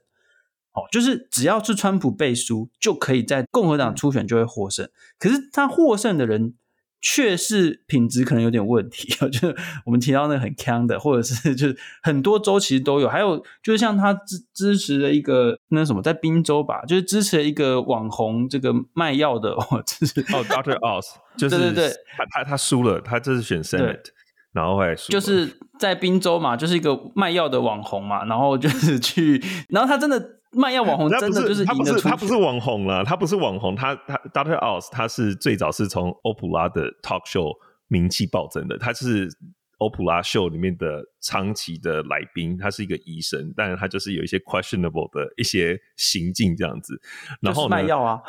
[0.74, 4.90] 哦，就是只要是川普背书，就可以在共和党初选就会获胜。
[5.20, 6.56] 可是他获胜的人
[7.00, 9.56] 却是品质可能有点问题， 就是
[9.86, 20.80] 我们提到那个很锵的，或者是就是很多州其实都有，还有就是像他支支持的一个那什么，在宾州吧，就是支持了一个网红这个卖药的， 哦，就是哦，Dr.
[20.80, 24.06] Oz， 就是对对对，他他他输了，他这是选 Senate。
[24.54, 32.10] 然后会就是在滨州嘛，就是一个卖药的网红嘛，然后就是去， 然后他真的卖药网红，真的就是赢得出去。
[32.10, 34.60] 他不是网红了，他不是网红，他他 Dr.
[34.60, 37.54] Oz 他是最早是从欧普拉的 talk show
[37.88, 39.30] 名气暴增的，他是
[39.78, 47.00] 欧普拉秀里面的长期的来宾，他是一个医生，但是他就是有一些 questionable 的一些行径这样子，
[47.40, 48.22] 然后卖药啊，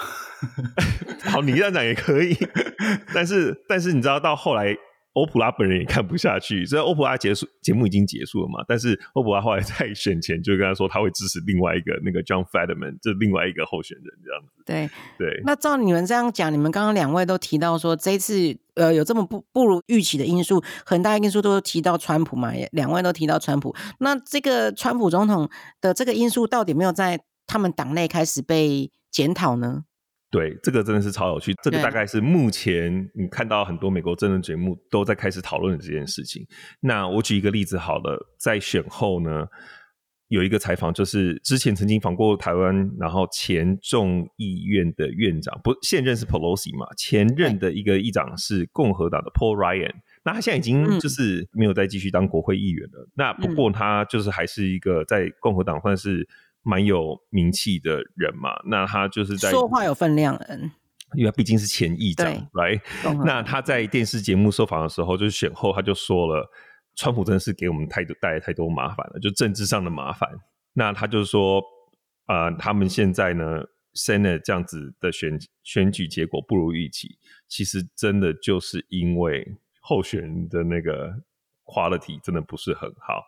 [1.33, 2.37] 好，你这样讲也可以，
[3.13, 4.77] 但是但是你知道到后来。
[5.15, 14.63] 欧普拉本人也 看不下去，虽然欧普拉结束节目已经结束了嘛，但是欧普拉后来在选前就跟他说他会支持另外一个那个 John Fetterman，这另外一个候选人这样子。
[14.65, 15.43] 对对。
[15.45, 23.75] 那照你们这样讲，你们刚刚两位都提到说这一次呃有这么不不如预期的因素，很大因素都提到川普嘛，两位都提到川普。
[23.99, 29.85] 那这个川普总统的这个因素到底没有在他们党内开始被检讨呢？
[30.33, 31.53] 对，这个真的是超有趣。
[31.63, 36.43] 这个大概是目前你看到很多美国政论节目都在开始讨论的这件事情。
[36.81, 39.47] 那我举一个例子好了，在选后呢，
[40.29, 49.93] 有一个采访，就是之前曾经访过台湾，然后前众议院的院长，不，现任是 Pelosi 嘛，前任的一个议长是共和党的 Paul Ryan。
[50.25, 53.05] 那他现在已经就是没有再继续当国会议员了。
[53.05, 56.27] 嗯、那不过他就是还是一个在共和党算是。
[56.63, 60.71] 蛮有名气的人嘛，那他就是在说话有分量的人，
[61.15, 62.81] 因为他毕竟是前议长，right？
[63.25, 66.49] 那他在电视节目受访的时候，就是选后他就说了，
[66.95, 70.29] 川普真的是给我们太多带来太多麻烦了，就政治上的麻烦。
[70.73, 71.61] 那他就说，
[72.27, 81.13] 啊、呃，他们现在呢，Senate 这样子的选选举结果不如预期，其实真的就是因为候选人的那个
[81.65, 83.25] quality 真的不是很好，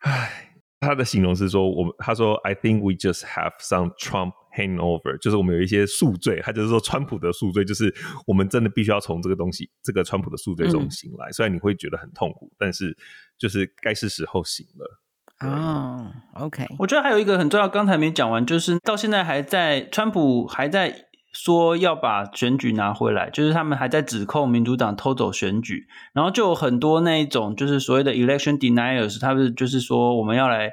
[0.00, 0.50] 唉。
[0.84, 6.40] 他的形容是说，我们他说，I think we just have some Trump hangover，就是我们有一些宿醉。
[6.40, 7.94] 他就是说，川普的宿醉，就是
[8.26, 11.28] 我们真的必须要从这个东西，这个川普的宿醉中醒来。
[11.28, 12.96] 嗯、虽然你会觉得很痛苦，但是
[13.38, 15.00] 就是该是时候醒了。
[15.48, 16.64] 哦，OK。
[16.78, 21.03] 我觉得还有一个很重要，刚才没讲完，就是到现在还在，川普还在。
[21.34, 30.70] 说要把选举拿回来，就是他们还在指控民主党偷走选举，然后就有很多那一种就是所谓的 election deniers，他们就是说我们要来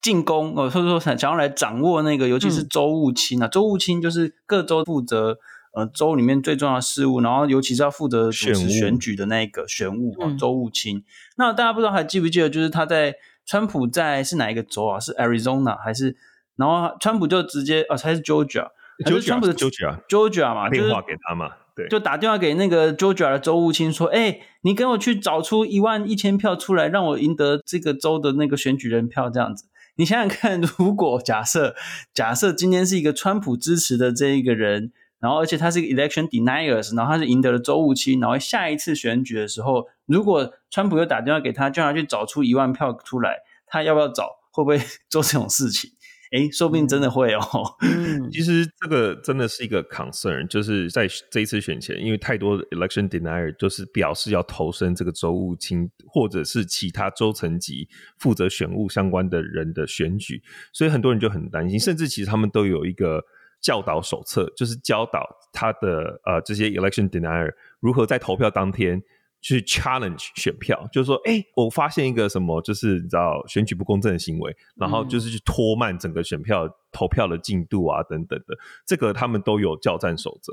[0.00, 5.36] 进攻，或者说想想要来掌握那个，尤其是州务卿啊，嗯、州务卿就是各州负责
[5.74, 11.04] 呃州里面最重要的事务，然后尤其是要负责主持选举的那个选务啊，州务卿。
[11.36, 14.98] 那大家不知道还记不记得，就是他在川普在是哪一个州啊？
[14.98, 16.16] 是 Arizona 还是？
[16.56, 18.68] 然后川普就直接啊，还是 Georgia。
[19.04, 29.64] 就是川普的 Georgia 嘛，电话给他嘛，对，就打电话给那个 Georgia 的州务卿说：“哎、欸，你跟我去找出一万一千票出来，让我赢得这个州的那个选举人票。”这样子，
[29.96, 31.74] 你想想看， 如果假设
[32.12, 44.28] 假设今天是一个川普支持的这一个人，然后而且他是一个 election deniers，然后他是赢得了州务卿，然后下一次选举的时候，如果川普又打电话给他，叫他去找出一万票出来，他要不要找？
[44.52, 44.78] 会不会
[45.10, 45.90] 做这种事情？
[46.34, 47.40] 哎，说不定真的会哦。
[47.80, 60.42] 嗯，其实这个真的是一个 concern，就是在这一次选前，因为太多的 election denier 就是表示要投身这个州务卿或者是其他州层级负责选务相关的人的选举，
[60.72, 63.22] 所以很多人就很担心，甚至其实他们都有一个
[63.60, 69.00] 教导手册，就是教导他的呃这些 election denier 如何在投票当天。
[69.44, 80.50] 去 challenge 选票，就是说，哎、欸，我发现一个什么，就是你知道选举不公正的行为，然后就是去拖慢整个选票投票的进度啊，等等的，这个他们都有叫战守则。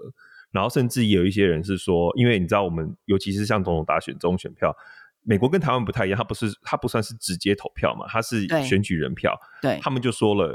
[0.51, 4.75] 然后甚至也有一些人是说，因为你知道，我们尤其是像总统大选这种选票，
[5.23, 9.33] 美国跟台湾不太一样，它不是它不算是直接投票嘛，它是选举人票。
[9.61, 10.53] 对，他们就说了，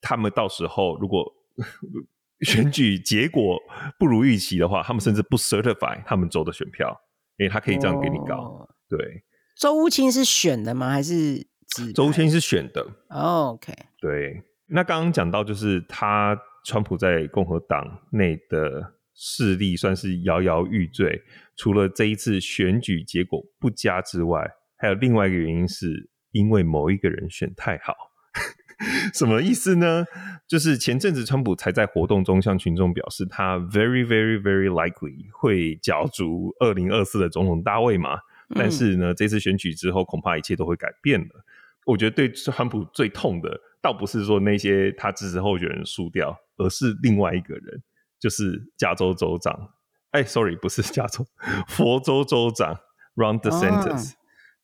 [0.00, 1.24] 他们到时候如果
[2.42, 3.56] 选举结果
[3.96, 7.00] 不如预期的话，他们甚至不 certify 他们州的选票。
[7.38, 9.24] 因为他可以这样给你搞，哦、对。
[9.58, 10.90] 州务卿是选的吗？
[10.90, 11.46] 还是
[11.94, 12.86] 州务卿是选的？
[13.08, 13.72] 哦，OK。
[14.00, 21.22] 对，那刚刚讲到就是他川普在共和党内的势力算是摇摇欲坠，
[21.56, 24.46] 除了这一次选举结果不佳之外，
[24.76, 27.94] 还有另外一个原因是因为某一个人选太好。
[29.14, 30.04] 什么意思呢？
[30.46, 38.18] 就是前阵子川普才在活动中向群众表示，他 very very very likely 会角逐二零二四的总统大位嘛。
[38.54, 41.44] 但是呢，这次选举之后，恐怕一切都会改变了。
[41.84, 47.82] 我觉得对川普最痛的，倒不是说那些他支持候选人输掉，而是另外一个人，
[48.20, 49.72] 就是加州州长。
[50.12, 51.26] 哎，sorry，不是加州，
[51.66, 52.78] 佛州州长
[53.16, 54.12] Ron DeSantis。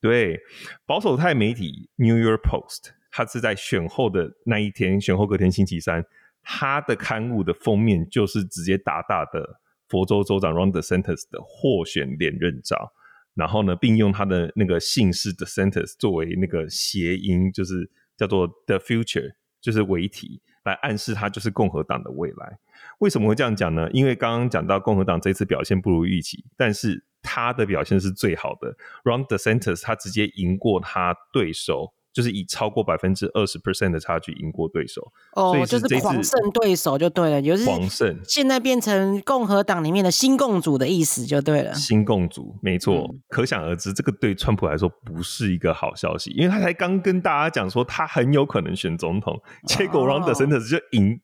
[0.00, 0.40] 对，
[0.86, 2.92] 保守派媒体 New York Post。
[3.14, 6.02] 他是在选后的那一天，选后隔天星期三，
[6.42, 12.90] 他的刊物的封面就是直接大大的佛州州长 Ron DeSantis 的获选连任照，
[13.34, 22.58] 然后呢，并用他的那个姓氏 DeSantis 作为那个谐音，就是叫做 The Future，就是为题来暗示他就是共和党的未来。
[23.00, 23.90] 为什么会这样讲呢？
[23.92, 31.92] 因为刚刚讲到共和党这次表现不如预期，但是他的表现是最好的，Ron DeSantis 他直接赢过他对手。
[32.12, 35.00] 就是以超过百分之二十 percent 的差距赢过对手。
[35.34, 38.18] 哦，所以就是狂胜对手就对了，就是狂胜。
[38.24, 41.74] 现在变成共和党里面的新共主的意思就对了。
[41.74, 51.20] 新共主，没错，嗯、可想而知，这个对川普来说不是一个好消息，因为他才刚跟大家讲说他很有可能选总统，结果 Ron DeSantis 就赢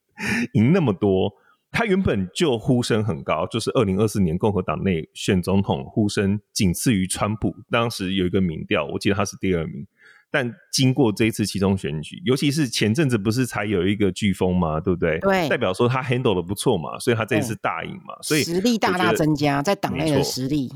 [0.55, 1.33] 赢那么多。
[1.71, 7.55] 他原本就呼声很高，就是二零二四年共和党内选总统呼声仅次于川普。
[7.71, 9.87] 当时有一个民调，我记得他是第二名。
[10.31, 14.79] 但经过这一次其中选举，尤其是前阵子不是才有一个飓风嘛？
[14.79, 15.19] 对不对？
[15.21, 20.71] 对，代表说他 handle 的不错嘛，所以他这一次大赢嘛，所以实力大大增加，在党内的实力。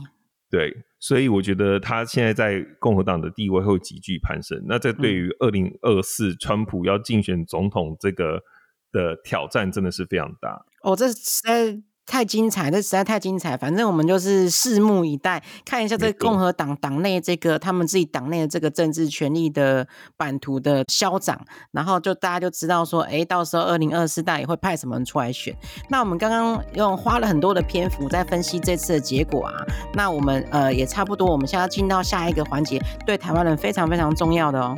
[0.51, 4.63] 对，所以我觉得他现在在共和党的地位会急剧攀升。
[4.67, 8.43] 那这对于二零二四川普要竞选总统这个
[8.91, 10.65] 的挑战，真的是非常大。
[10.83, 11.83] 哦，这实在
[12.13, 13.57] 太精彩，这实在太精彩。
[13.57, 21.41] 反正我们就是拭目以待，看一下这共和党党内这个他们自己党内的这个政治权力的版图的消长，
[21.71, 25.57] 然后就大家就知道说，哎，到时候二零二四大也会派什么人出来选。
[25.89, 29.55] 那我们刚刚用花了很多的篇幅在分析这次的结果啊，
[29.95, 34.77] 那我们呃也差不多，我们现在要进到下一个环节，对台湾人非常非常重要的哦。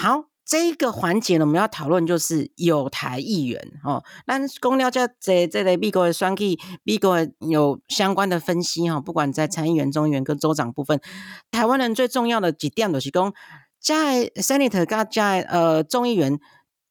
[0.00, 4.04] 好，这一个环节呢，我们要讨论就是有台议员哦。
[4.28, 9.00] 那公聊在这这类美国的选举，美国有相关的分析哈。
[9.00, 11.00] 不管在参议员、众议员跟州长部分，
[11.50, 13.34] 台湾人最重要的几点就是讲，
[13.80, 16.38] 在 Senator 跟在呃众议员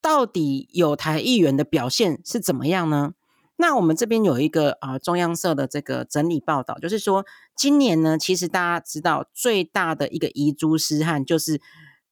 [0.02, 3.14] 到底有台议员的表现是怎么样呢？
[3.56, 11.62] 那我们这边有一个啊、中央社的这个整理报道，就是说今年呢，其实大家知道最大的一个遗珠失憾就是。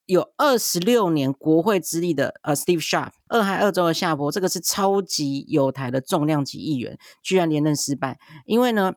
[0.05, 8.19] 有二十六年国会资历的呃，Steve Sharp，俄亥俄州的夏波，这个是超级有台的重量级议员，居然连任失败。
[8.45, 8.93] 因为呢，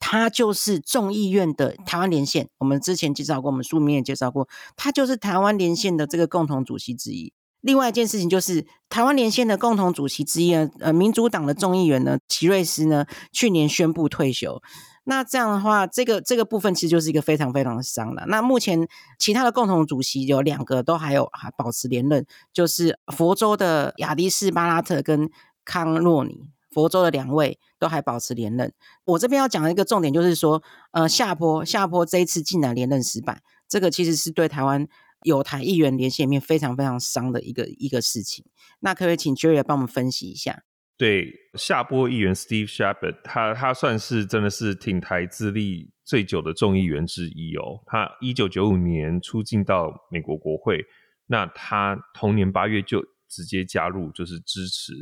[0.00, 7.32] 他就是众议院的台湾连线，我们之前介绍过，我们书里面也介绍过，他就是台湾连线的这个共同主席之一。
[7.60, 14.60] 另外一件事情就是，台湾连线的共同主席之一呢，呃，民主党的众议员呢，齐瑞斯呢，去年宣布退休。
[15.04, 18.24] 那这样的话，这个这个部分其实就是一个非常非常的伤的。
[18.26, 18.88] 那目前
[19.18, 25.30] 其他的共同主席有两个都还有还保持连任，就是佛州的亚迪士巴拉特跟
[25.64, 28.72] 康诺尼，佛州的两位都还保持连任。
[29.04, 34.86] 我这边要讲的一个重点就是说，呃，下坡下坡这一次竟然连任失败，这个其实是对台湾
[35.22, 38.44] 有台议员连线里面非常非常伤的一个一个事情。
[38.80, 40.62] 那可不可以请 Jerry 帮我们分析一下？
[40.96, 47.82] 对，下波议员 Steve Shepard，他他算是真的是挺台资历最久的众议员之一哦。
[47.86, 50.84] 他一九九五年出进到美国国会，
[51.26, 54.92] 那他同年八月就直接加入，就是支持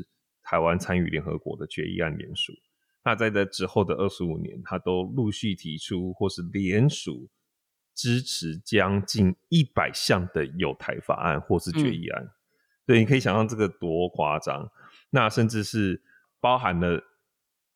[0.42, 2.54] 台湾参与联合国的决议案联署。
[3.04, 7.28] 那在这之后的二十五年，他都陆续提出或是联署
[7.94, 12.22] 支持将近一百项的有台法案或是决议案。
[12.22, 12.30] 嗯、
[12.86, 14.70] 对，你可以想象这个多夸张。
[15.14, 16.02] 那甚至是
[16.40, 17.00] 包含了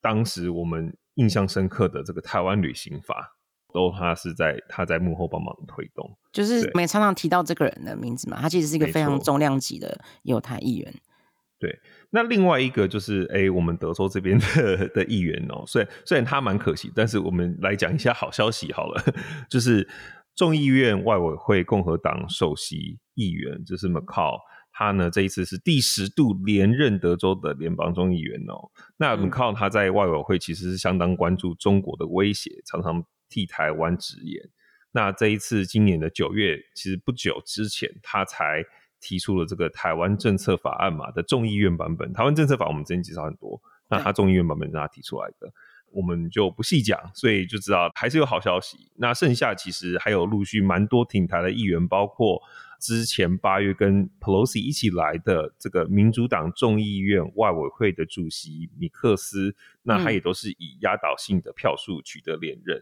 [0.01, 3.37] 当时我们印象深刻的这个台湾旅行法，
[3.73, 10.95] 都他是在他在幕后帮忙推动，就是我们常常提到这个人的名字嘛，他其实是一个非常重量级的犹太议员。
[11.59, 11.79] 对，
[12.11, 19.03] 那另外一个就是哎、欸，我们德州这边的的议员哦、喔，虽然虽然他蛮可惜，但是我们来讲一下好消息好了，
[19.49, 19.87] 就是
[20.35, 24.39] 众议院外委会共和党首席议员就是 McCaul。
[24.79, 28.71] 他呢，这一次是第十度连任德州的联邦众议员哦。
[28.99, 34.51] 那 McCaul 他在外委会其实是相当关注中国的威胁，常常替台湾直言。
[34.93, 38.63] 那这一次今年的九月，其实不久之前，他才
[39.01, 42.13] 提出了这个台湾政策法案嘛的众议院版本。
[42.13, 43.59] 台湾政策法我们之前介绍很多，
[43.89, 45.51] 那他众议院版本是他提出来的，
[45.91, 48.91] 我们就不细讲，所以就知道还是有好消息。
[48.97, 52.43] 那剩下其实还有陆续蛮多挺台的议员，包括。
[52.81, 62.79] 之前八月跟 Pelosi 一起来的这个民主党众议院外委会的主席米克斯，那他也都是以压倒性的票数取得连任。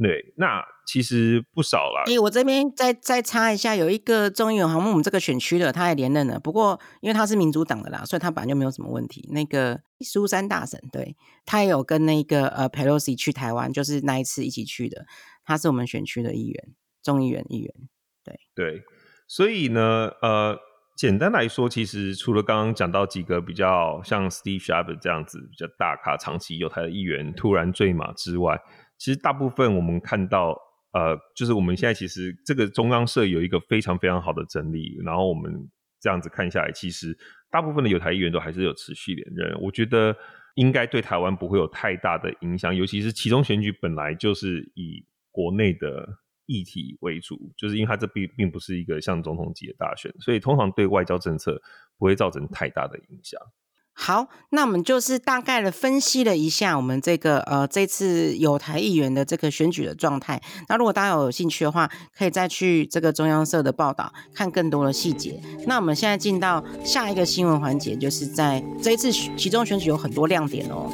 [0.00, 2.04] 嗯、对，那其实不少啦。
[2.06, 6.38] 诶、欸，我这边再再插一下，有一个众议员，好像我们这个选区的，他也连任了。
[6.38, 9.28] 不过因为他是民主党的啦，所以他本来就没有什么问题。
[9.32, 15.04] 那个苏珊大婶，对，他也有跟那个呃 Pelosi 去台湾，就是那一次一起去的。
[15.44, 17.74] 他是我们选区的议员，众议员议员。
[18.22, 18.84] 对对。
[19.28, 20.58] 所以呢，呃，
[20.96, 28.58] 简单来说，其实除了刚刚讲到几个比较像 Steve Chabot 这样子比较大咖、长期有台的议员突然坠马之外，
[28.96, 30.58] 其实大部分我们看到，
[30.92, 35.68] 呃，就是我们现在其实这个中央社有一个非常非常好的整理，然后我们
[36.00, 37.16] 这样子看下来，其实
[37.50, 39.60] 大部分的有台议员都还是有持续连任。
[39.60, 40.16] 我觉得
[40.54, 46.08] 应该对台湾不会有太大的影响，尤其是其中选举本来就是以国内的
[46.48, 51.62] 议题为主，就是因为它这并并不是一个像总统级的大选，所以通常对外交政策
[51.96, 53.40] 不会造成太大的影响。
[54.00, 60.40] 好，那我们就是大概的分析了一下我们这个呃这次有台议员的这个选举的状态。
[60.68, 65.42] 那如果大家有兴趣的话，可以再去这个中央社的报道看更多的细节。
[65.66, 70.88] 那我们现在进到下一个新闻环节，就是在这一次其中选举有很多亮点哦。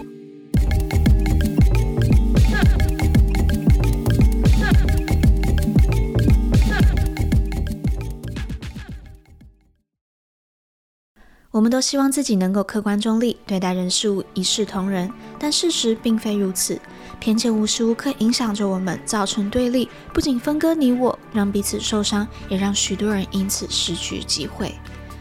[11.55, 16.81] 我们都希望自己能够客观中立，对待人事物一视同仁，但事实并非如此。
[17.21, 24.75] 偏见无时无刻影响着我们，造成对立，不仅分割你我，让彼此受伤，也让许多人因此失去机会。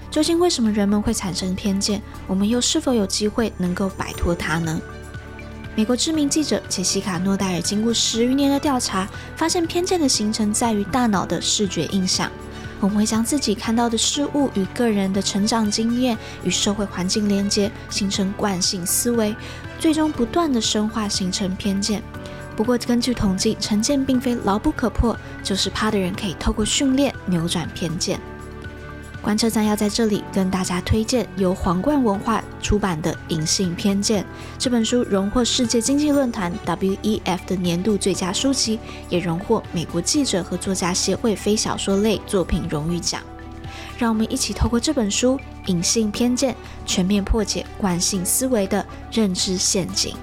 [0.09, 2.01] 究竟为什么人们会产生偏见？
[2.25, 4.81] 我们又是否有机会能够摆脱它呢？
[5.75, 12.31] 美国知名记者杰西卡·诺戴尔经过十余年的调查，发现偏见的形成在于大脑的视觉印象。
[12.83, 19.33] 我们会将自己看到的事物与个人的成长经验与社会环境连接，形成惯性思维，
[19.79, 22.03] 最终不断地深化形成偏见。
[22.57, 28.19] 不过，根据统计，成见并非牢不可破，就是怕的人可以透过训练扭转偏见。
[29.23, 34.21] 观测站要在这里跟大家推荐由皇冠文化出版的《隐性偏见》
[34.59, 43.21] 这本书，荣获世界经济论坛 （WEF） 的年度最佳书籍，也荣获美国记者和作家协会非小说类作品荣誉奖。
[43.97, 46.53] 让我们一起透过这本书《隐性偏见》，
[46.85, 50.13] 全面破解惯性思维的认知陷阱。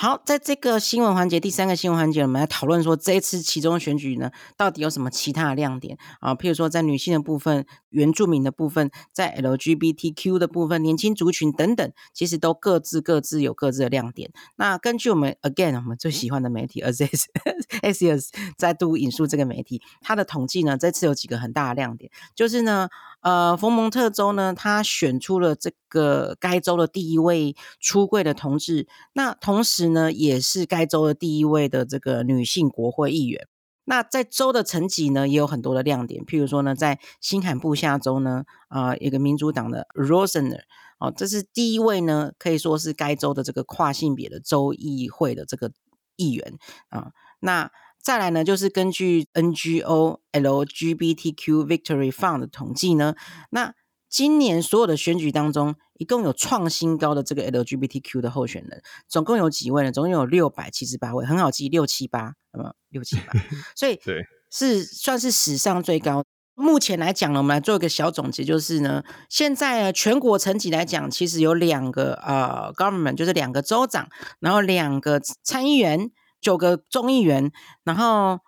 [0.00, 6.36] 好，在这个新闻环节，第三个新闻环节，我们来讨论说这一次其中选举呢，到底有什么其他的亮点啊？
[6.36, 14.30] 譬如说，在女性的部分、原住民的部分、在 LGBTQ 的部分、年轻族群等等，其实都各自各自有各自的亮点。
[14.54, 22.88] 那根据我们 Again 我们最喜欢的媒体 Axios 再度引述这个媒体，它的统计呢，这次有几个很大的亮点，就是呢。
[23.20, 33.48] 呃，佛蒙特州呢，他选出了这个该州的第一位出柜的同志，那同时呢，也是该州的第一位的这个女性国会议员。
[33.84, 40.60] 那在州的层级呢，也有很多的亮点，譬如说呢，在新罕布夏州呢，啊、一个民主党的 Rosener，
[40.98, 45.72] 哦，这是第一位呢，可以说是该州的这个跨性别的州议会的这个
[46.16, 46.58] 议员
[46.90, 47.70] 啊、那。
[48.00, 53.16] 再来呢，就是根据 NGO LGBTQ Victory Fund 的统计呢，
[53.50, 53.74] 那
[54.08, 59.92] 今年所有的选举当中，一共有创新高的这个 LGBTQ 的候选人，总共有几位呢？
[59.92, 63.32] 总共有六百七十八位，很好记，六七八，那么六七八，
[63.76, 66.24] 所以对是算是史上最高。
[66.54, 74.08] 目前来讲呢，我们来做一个小总结，就是呢，现在呢全国层级来讲，其实有两个呃 government，就是两个州长，
[74.40, 76.10] 然后两个参议员。
[76.40, 77.50] 九个众议员，
[77.82, 78.38] 然后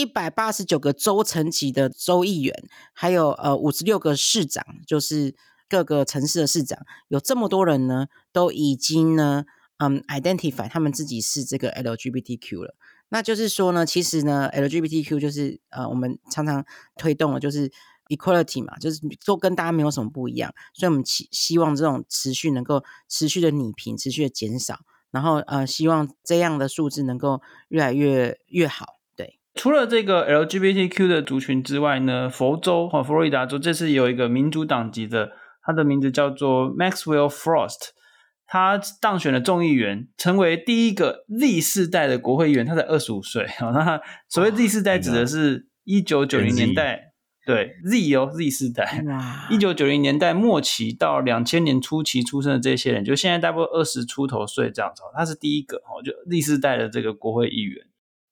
[0.00, 2.54] 一百八十九个州层级的州议员，
[2.94, 5.34] 还有呃五十六个市长，就是
[5.68, 6.78] 各个城市的市长，
[7.08, 9.44] 有这么多人呢，都已经呢，
[9.76, 12.74] 嗯，identify 他们自己是这个 LGBTQ 了。
[13.10, 16.64] 那就是说呢，其实呢，LGBTQ 就是呃我们常常
[16.96, 17.70] 推动的，就是
[18.08, 24.78] equality 嘛，就是都跟大家没有什么不一样，所以我们希希望这种持续能够持续的拟平，持续的减少。
[25.10, 28.99] 然后呃，希望这样的数字能够越来越越好。
[29.60, 35.32] 对，除了这个 LGBTQ 的族群之外呢，佛州和佛罗里达州这次有一个民主党籍的，
[35.62, 37.90] 他的名字叫做 Maxwell Frost，
[38.46, 42.64] 他当选了众议员，成为第一个 Z 世代的国会议员。
[42.64, 43.46] 他才二十五岁。
[43.58, 47.08] 好，那所谓 Z 世代指的是一九九零年代。
[47.46, 49.02] 对，Z 哦，Z 世代，
[49.50, 55.02] 一九九零年代末期到两千年初期出生的这些人，就现在大概二十出头岁这样子。
[55.16, 57.86] 他是第一个哦，就 Z 世代的这个国会议员。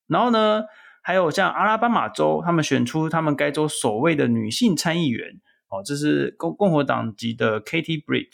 [0.07, 0.63] 然后呢，
[1.09, 5.41] 还有像阿拉巴马州，他们选出他们该州首位的女性参议员
[5.71, 8.29] 哦，这是共共和党籍的 Katie Britt，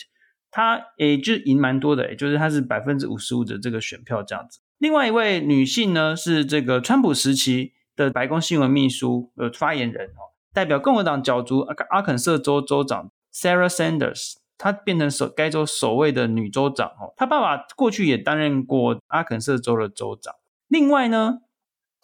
[0.50, 4.58] 她也就赢蛮多的，也就是她是百分之五十五的这个选票这样子。
[4.78, 10.34] 另外一位女性呢，是这个川普时期的白宫新闻秘书呃发言人哦。
[10.52, 17.14] 代表共和党角逐阿肯色州州长 Sarah Sanders，她变成首该州首位的女州长哦。
[17.16, 20.34] 她爸爸过去也担任过阿肯色州的州长。
[20.66, 21.38] 另外呢，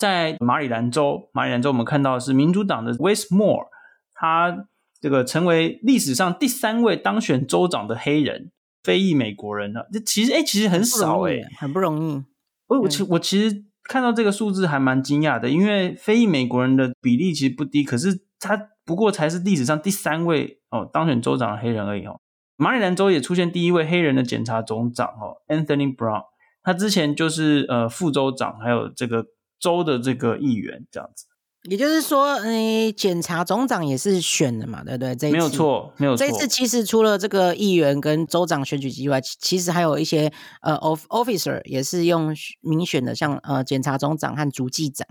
[0.01, 3.67] 在马里兰州，马里兰州我们看到的是民主党的 Wes Moore，
[4.15, 4.67] 他
[5.01, 8.51] 这个成为历史上第三位当选州长的黑人
[8.83, 9.87] 非裔美国人了。
[9.93, 12.25] 这其实哎，其实很少哎，很不容易。
[12.69, 18.25] 我我其我其实看到这个数字还蛮惊讶的，因为非裔美国人的比例其实不低，可是。
[18.43, 22.19] 他不过才是历史上第三位哦当选州长的黑人而已哦。
[22.57, 26.23] 马里兰州也出现第一位黑人的检察总长哦，Anthony Brown，
[26.63, 29.27] 他之前就是呃副州长，还有这个
[29.61, 31.27] 州的这个议员这样子。
[31.65, 35.15] 也就是说，诶、欸，检察总长也是选的嘛，对不对？
[35.15, 36.27] 这一次没有错，没有错。
[36.27, 40.33] 这一次其实除了这个议员跟州长选举之外，其实还有一些
[40.63, 45.07] 呃，off officer 也是用民选的，像呃，检察总长和主计长，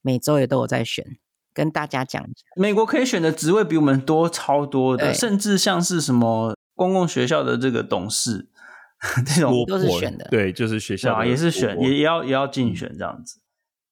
[0.00, 1.04] 每周也都有在选。
[1.52, 2.24] 跟大家讲，
[2.54, 8.48] 美国可以选的职位比我们多超多的，甚至像是什么公共学校的这个董事，
[9.26, 10.28] 这种都是选的。
[10.30, 13.40] 对，就是学校啊，也是选，也也要也要竞选这样子。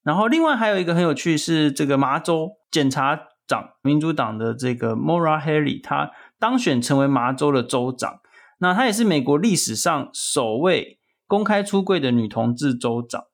[0.09, 8.21] 然后，另外还有一个很有趣是这个麻州检察长，民主党的这个 Maura Haley 他当选成为麻州的州长。
[8.61, 13.25] 那他也是美国历史上首位公开出柜的女同志州长。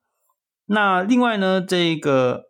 [0.66, 2.46] 那另外呢，这个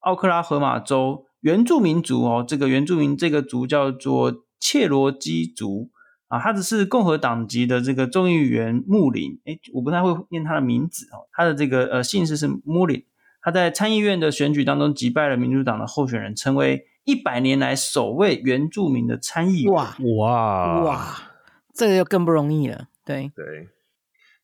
[0.00, 5.90] 奥克拉荷马州原住民族哦，这个原住民这个族叫做切罗基族
[6.26, 9.40] 啊，他只是共和党籍的这个众议员穆林。
[9.44, 13.04] 诶，我不太会念他的名字哦，他的这个呃姓氏是穆林。
[13.48, 19.72] 他在参议院的选举当中击败了民主党的候选人，成为一百年来首位原住民的参议员。
[19.72, 21.16] 哇哇哇，
[21.72, 22.88] 这个就更不容易了。
[23.06, 23.68] 对对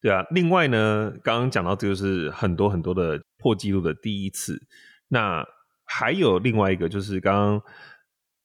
[0.01, 0.25] 对啊！
[0.31, 4.63] 另外呢，刚刚讲到这个是很多很多的破纪录的第一次。
[5.09, 5.47] 那
[5.85, 7.63] 还有另外一个，就是刚刚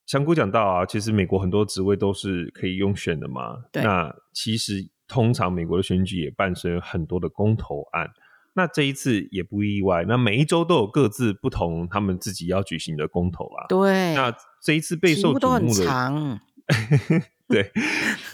[0.04, 3.56] 香菇讲到啊，其实美国很多职位都是可以用选的嘛。
[3.72, 3.82] 对。
[3.82, 8.10] 那其实通常美国的选举也伴随很多的公投案。
[8.54, 13.66] 那这一次也不意外，那每一周都有各自不同他们自己要举行的公投啊。
[13.68, 16.40] 对，那这一次备受瞩目的，都很长。
[17.50, 17.68] 对，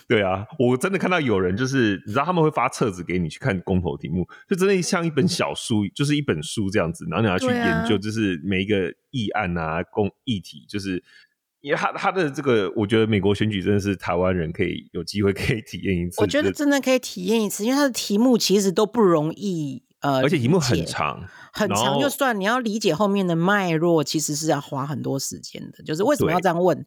[0.07, 11.03] 对啊，我真的看到有人就是，你知道他们会发册子给你去看公投题目，就真的像一本小书，就是一本书这样子，然后你要去研究，就是每一个议案啊、公议题，就是
[11.63, 16.21] 因为他他的这个，我觉得美国选举真的是台湾人可以有机会可以体验一次。
[16.21, 19.86] 我觉得真的可以体验一次，因为他的题目其实都不容易。
[20.07, 21.21] 呃，而且题目很长，
[21.53, 25.83] 很长，就算你要理解后面的脉络，其实是要花很多时间的。
[25.83, 26.87] 就是为什么要这样问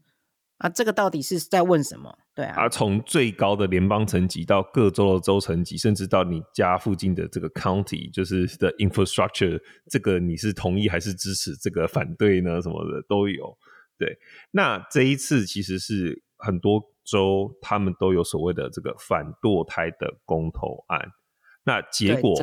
[0.60, 0.70] 啊？
[0.70, 2.18] 这个到底是在问什么？
[2.34, 9.60] 对啊，啊，从最高的联邦层级到各州的州层级，甚至到你家附近的这个 county，就是的 infrastructure，
[9.92, 11.54] 这个你是同意还是支持？
[11.58, 12.62] 这个反对呢？
[12.62, 13.58] 什么的都有。
[13.98, 14.18] 对，
[14.52, 21.02] 那这一次其实是很多州他们都有所谓的这个反堕胎的公投案。
[21.64, 22.34] 那结果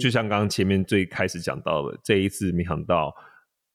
[0.00, 3.14] 就像刚刚前面最开始讲到的，这一次没想到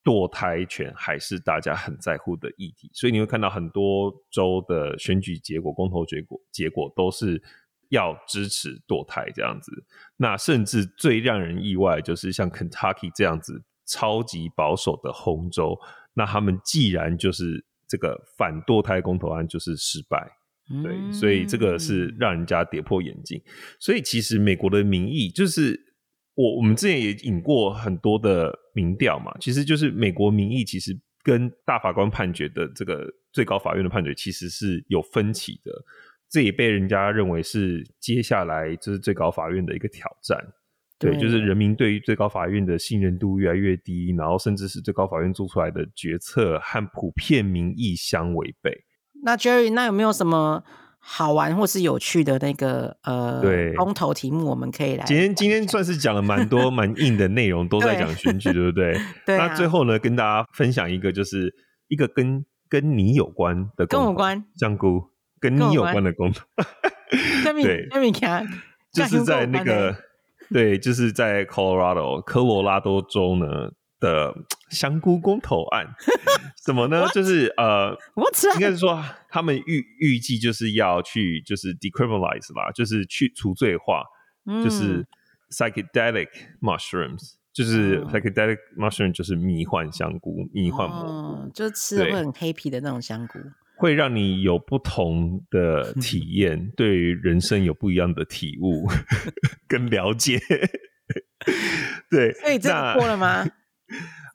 [0.03, 7.41] 堕胎权还是大家很在乎的议题，所以你会看到很多州的选举结果、公投结果结果都是
[7.89, 9.71] 要支持堕胎这样子。
[10.17, 15.77] 那甚至最让人意外就是像 Kentucky 这样子超级保守的红州，
[16.13, 20.37] 那他们既然就是这个反堕胎公投案就是失败。
[20.83, 23.41] 对，所以这个是让人家跌破眼镜。
[23.79, 25.79] 所以其实美国的民意，就是
[26.35, 35.71] 我我们之前也引过很多的民调嘛，其实就是美国民意其实跟大法官判决的这个最高法院的判决其实是有分歧的。
[36.29, 40.37] 这也被人家认为是接下来就是最高法院的一个挑战。
[40.97, 48.71] 对，对，就是人民对于最高法院的信任度越来越低，然后甚至是最高法院做出来的决策和普遍民意相违背。
[49.23, 50.63] 那 Jerry，那有没有什么
[50.99, 53.41] 好玩或是有趣的那个呃
[53.75, 54.45] 公投题目？
[54.45, 55.03] 我们可以来。
[55.05, 58.93] 今天今天算是讲了蛮多蛮硬的内容，都在讲选举，对不对？
[59.25, 59.37] 对。
[59.37, 61.53] 那最后呢，跟大家分享一个，就是
[61.87, 65.09] 一个跟跟你有关的跟我关香菇
[65.39, 66.45] 跟你有关的公投。
[67.61, 67.87] 对，
[68.93, 69.95] 就是在那个
[70.51, 73.71] 对，就是在 Colorado 科罗拉多州呢。
[74.01, 74.35] 的
[74.69, 75.87] 香菇公投案，
[76.65, 77.07] 什么呢？
[77.13, 77.95] 就是呃，
[78.55, 84.03] 应该是说他们预预计就是要去就是 decriminalize 吧，就是去除罪化，
[84.45, 85.05] 嗯、就是
[85.51, 86.27] psychedelic
[86.59, 93.39] mushrooms，就是 psychedelic mushroom，就是迷幻香菇、迷幻蘑菇，嗯、就吃了会很黑皮的那种香菇，
[93.77, 98.89] 会让你有不同的 体验，对于人生有不一样的体悟
[99.69, 100.39] 跟了解。
[102.09, 103.45] 对，所以这个过了吗？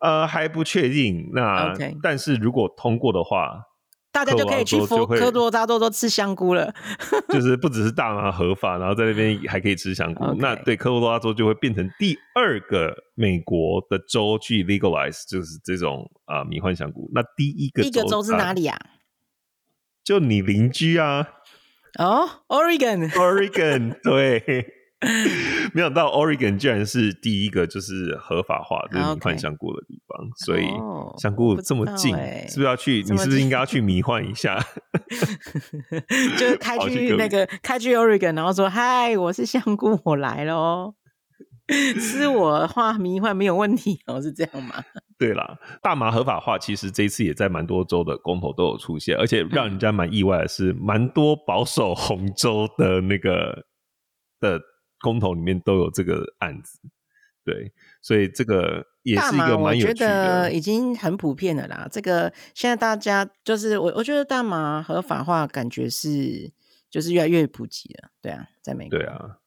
[0.00, 1.30] 呃，还不确定。
[1.32, 1.96] 那，Okay.
[2.02, 3.62] 但是如果通过的话，
[4.12, 6.74] 大家就可以去佛科罗拉多都吃香菇了。
[7.28, 10.24] 就是不只是大麻合法，然后在那边 还可以吃香菇。
[10.24, 10.36] Okay.
[10.40, 17.10] 那对科罗拉多就会变成第二个美国的州去 legalize，就是这种啊、呃、迷幻香菇。
[17.14, 18.78] 那第一个第一个州是哪里啊？
[20.04, 21.28] 就你邻居啊？
[21.98, 24.75] 哦，Oregon，Oregon，对。
[25.74, 30.66] 没想到 Oregon 居然是第一个就是合法化就是迷幻香菇的地方.所以
[31.18, 33.04] 香菇这么近，欸、是不是要去？
[33.06, 34.58] 你是不是应该要去迷幻一下？
[36.38, 40.94] 就是开去那个开去 Oregon，然后说：“嗨，我是香菇，我来了。
[42.00, 44.82] ”吃我画迷幻没有问题哦，是这样吗？
[45.18, 53.64] 对啦，大麻合法化其实这一次也在蛮多州的公投都有出现，而且让人家蛮意外的是，蛮、嗯、多保守红州的那个
[54.38, 54.60] 的
[55.06, 56.80] 公投里面都有这个案子。
[57.44, 61.86] 对，所以这个也是一个蛮有趣的，我觉得已经很普遍了啦。
[61.88, 66.52] 这个现在大家就是我，我觉得大麻合法化感觉是
[66.90, 68.10] 就是越来越普及了。
[68.20, 68.98] 对啊，在美国。
[68.98, 69.38] 对啊，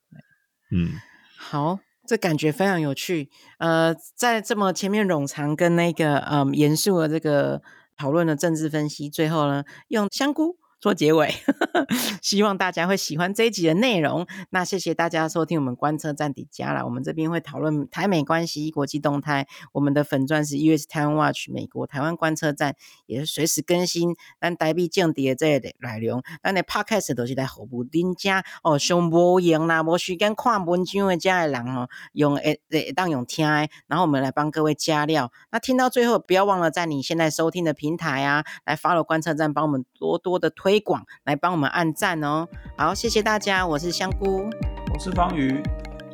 [0.71, 0.93] 嗯，
[1.37, 1.79] 好。
[2.07, 3.29] 这感觉非常有趣，
[3.59, 7.61] 呃，在这么前面冗长跟那个嗯严肃的这个
[7.95, 10.57] 讨论的政治分析，最后呢，用香菇。
[10.79, 11.33] 做结尾，
[12.23, 14.25] 希望大家会喜欢这一集的内容。
[14.49, 19.45] 那谢谢大家收听我们观测站底加啦，我们这边会讨论台美关系、国际动态。
[19.73, 22.75] 我们的粉钻是 US Taiwan Watch 美国台湾观测站，
[23.07, 24.15] 也是随时更新。
[24.39, 28.79] 咱台币降跌这类的内容，咱的 Podcast 都是来服务大家哦。
[28.79, 35.29] 上无闲啦，无时间看文章的家的人哦，用诶诶当用听的，然后我们来帮各位加料。
[35.51, 40.68] 那听到最后，不要忘了在你现在收听的平台啊，来 follow 观测站，帮我们多多的推。
[40.69, 42.47] 推广来帮我们按赞哦，
[42.77, 44.47] 好，谢谢大家，我是香菇，
[44.93, 45.63] 我是方宇，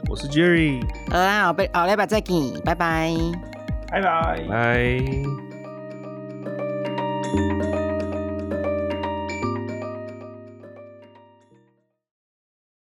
[0.09, 0.81] 我是 Jerry，
[1.11, 3.13] 好啦，好，拜，好，嘞拜，再见，拜拜，
[3.91, 5.01] 拜拜，拜。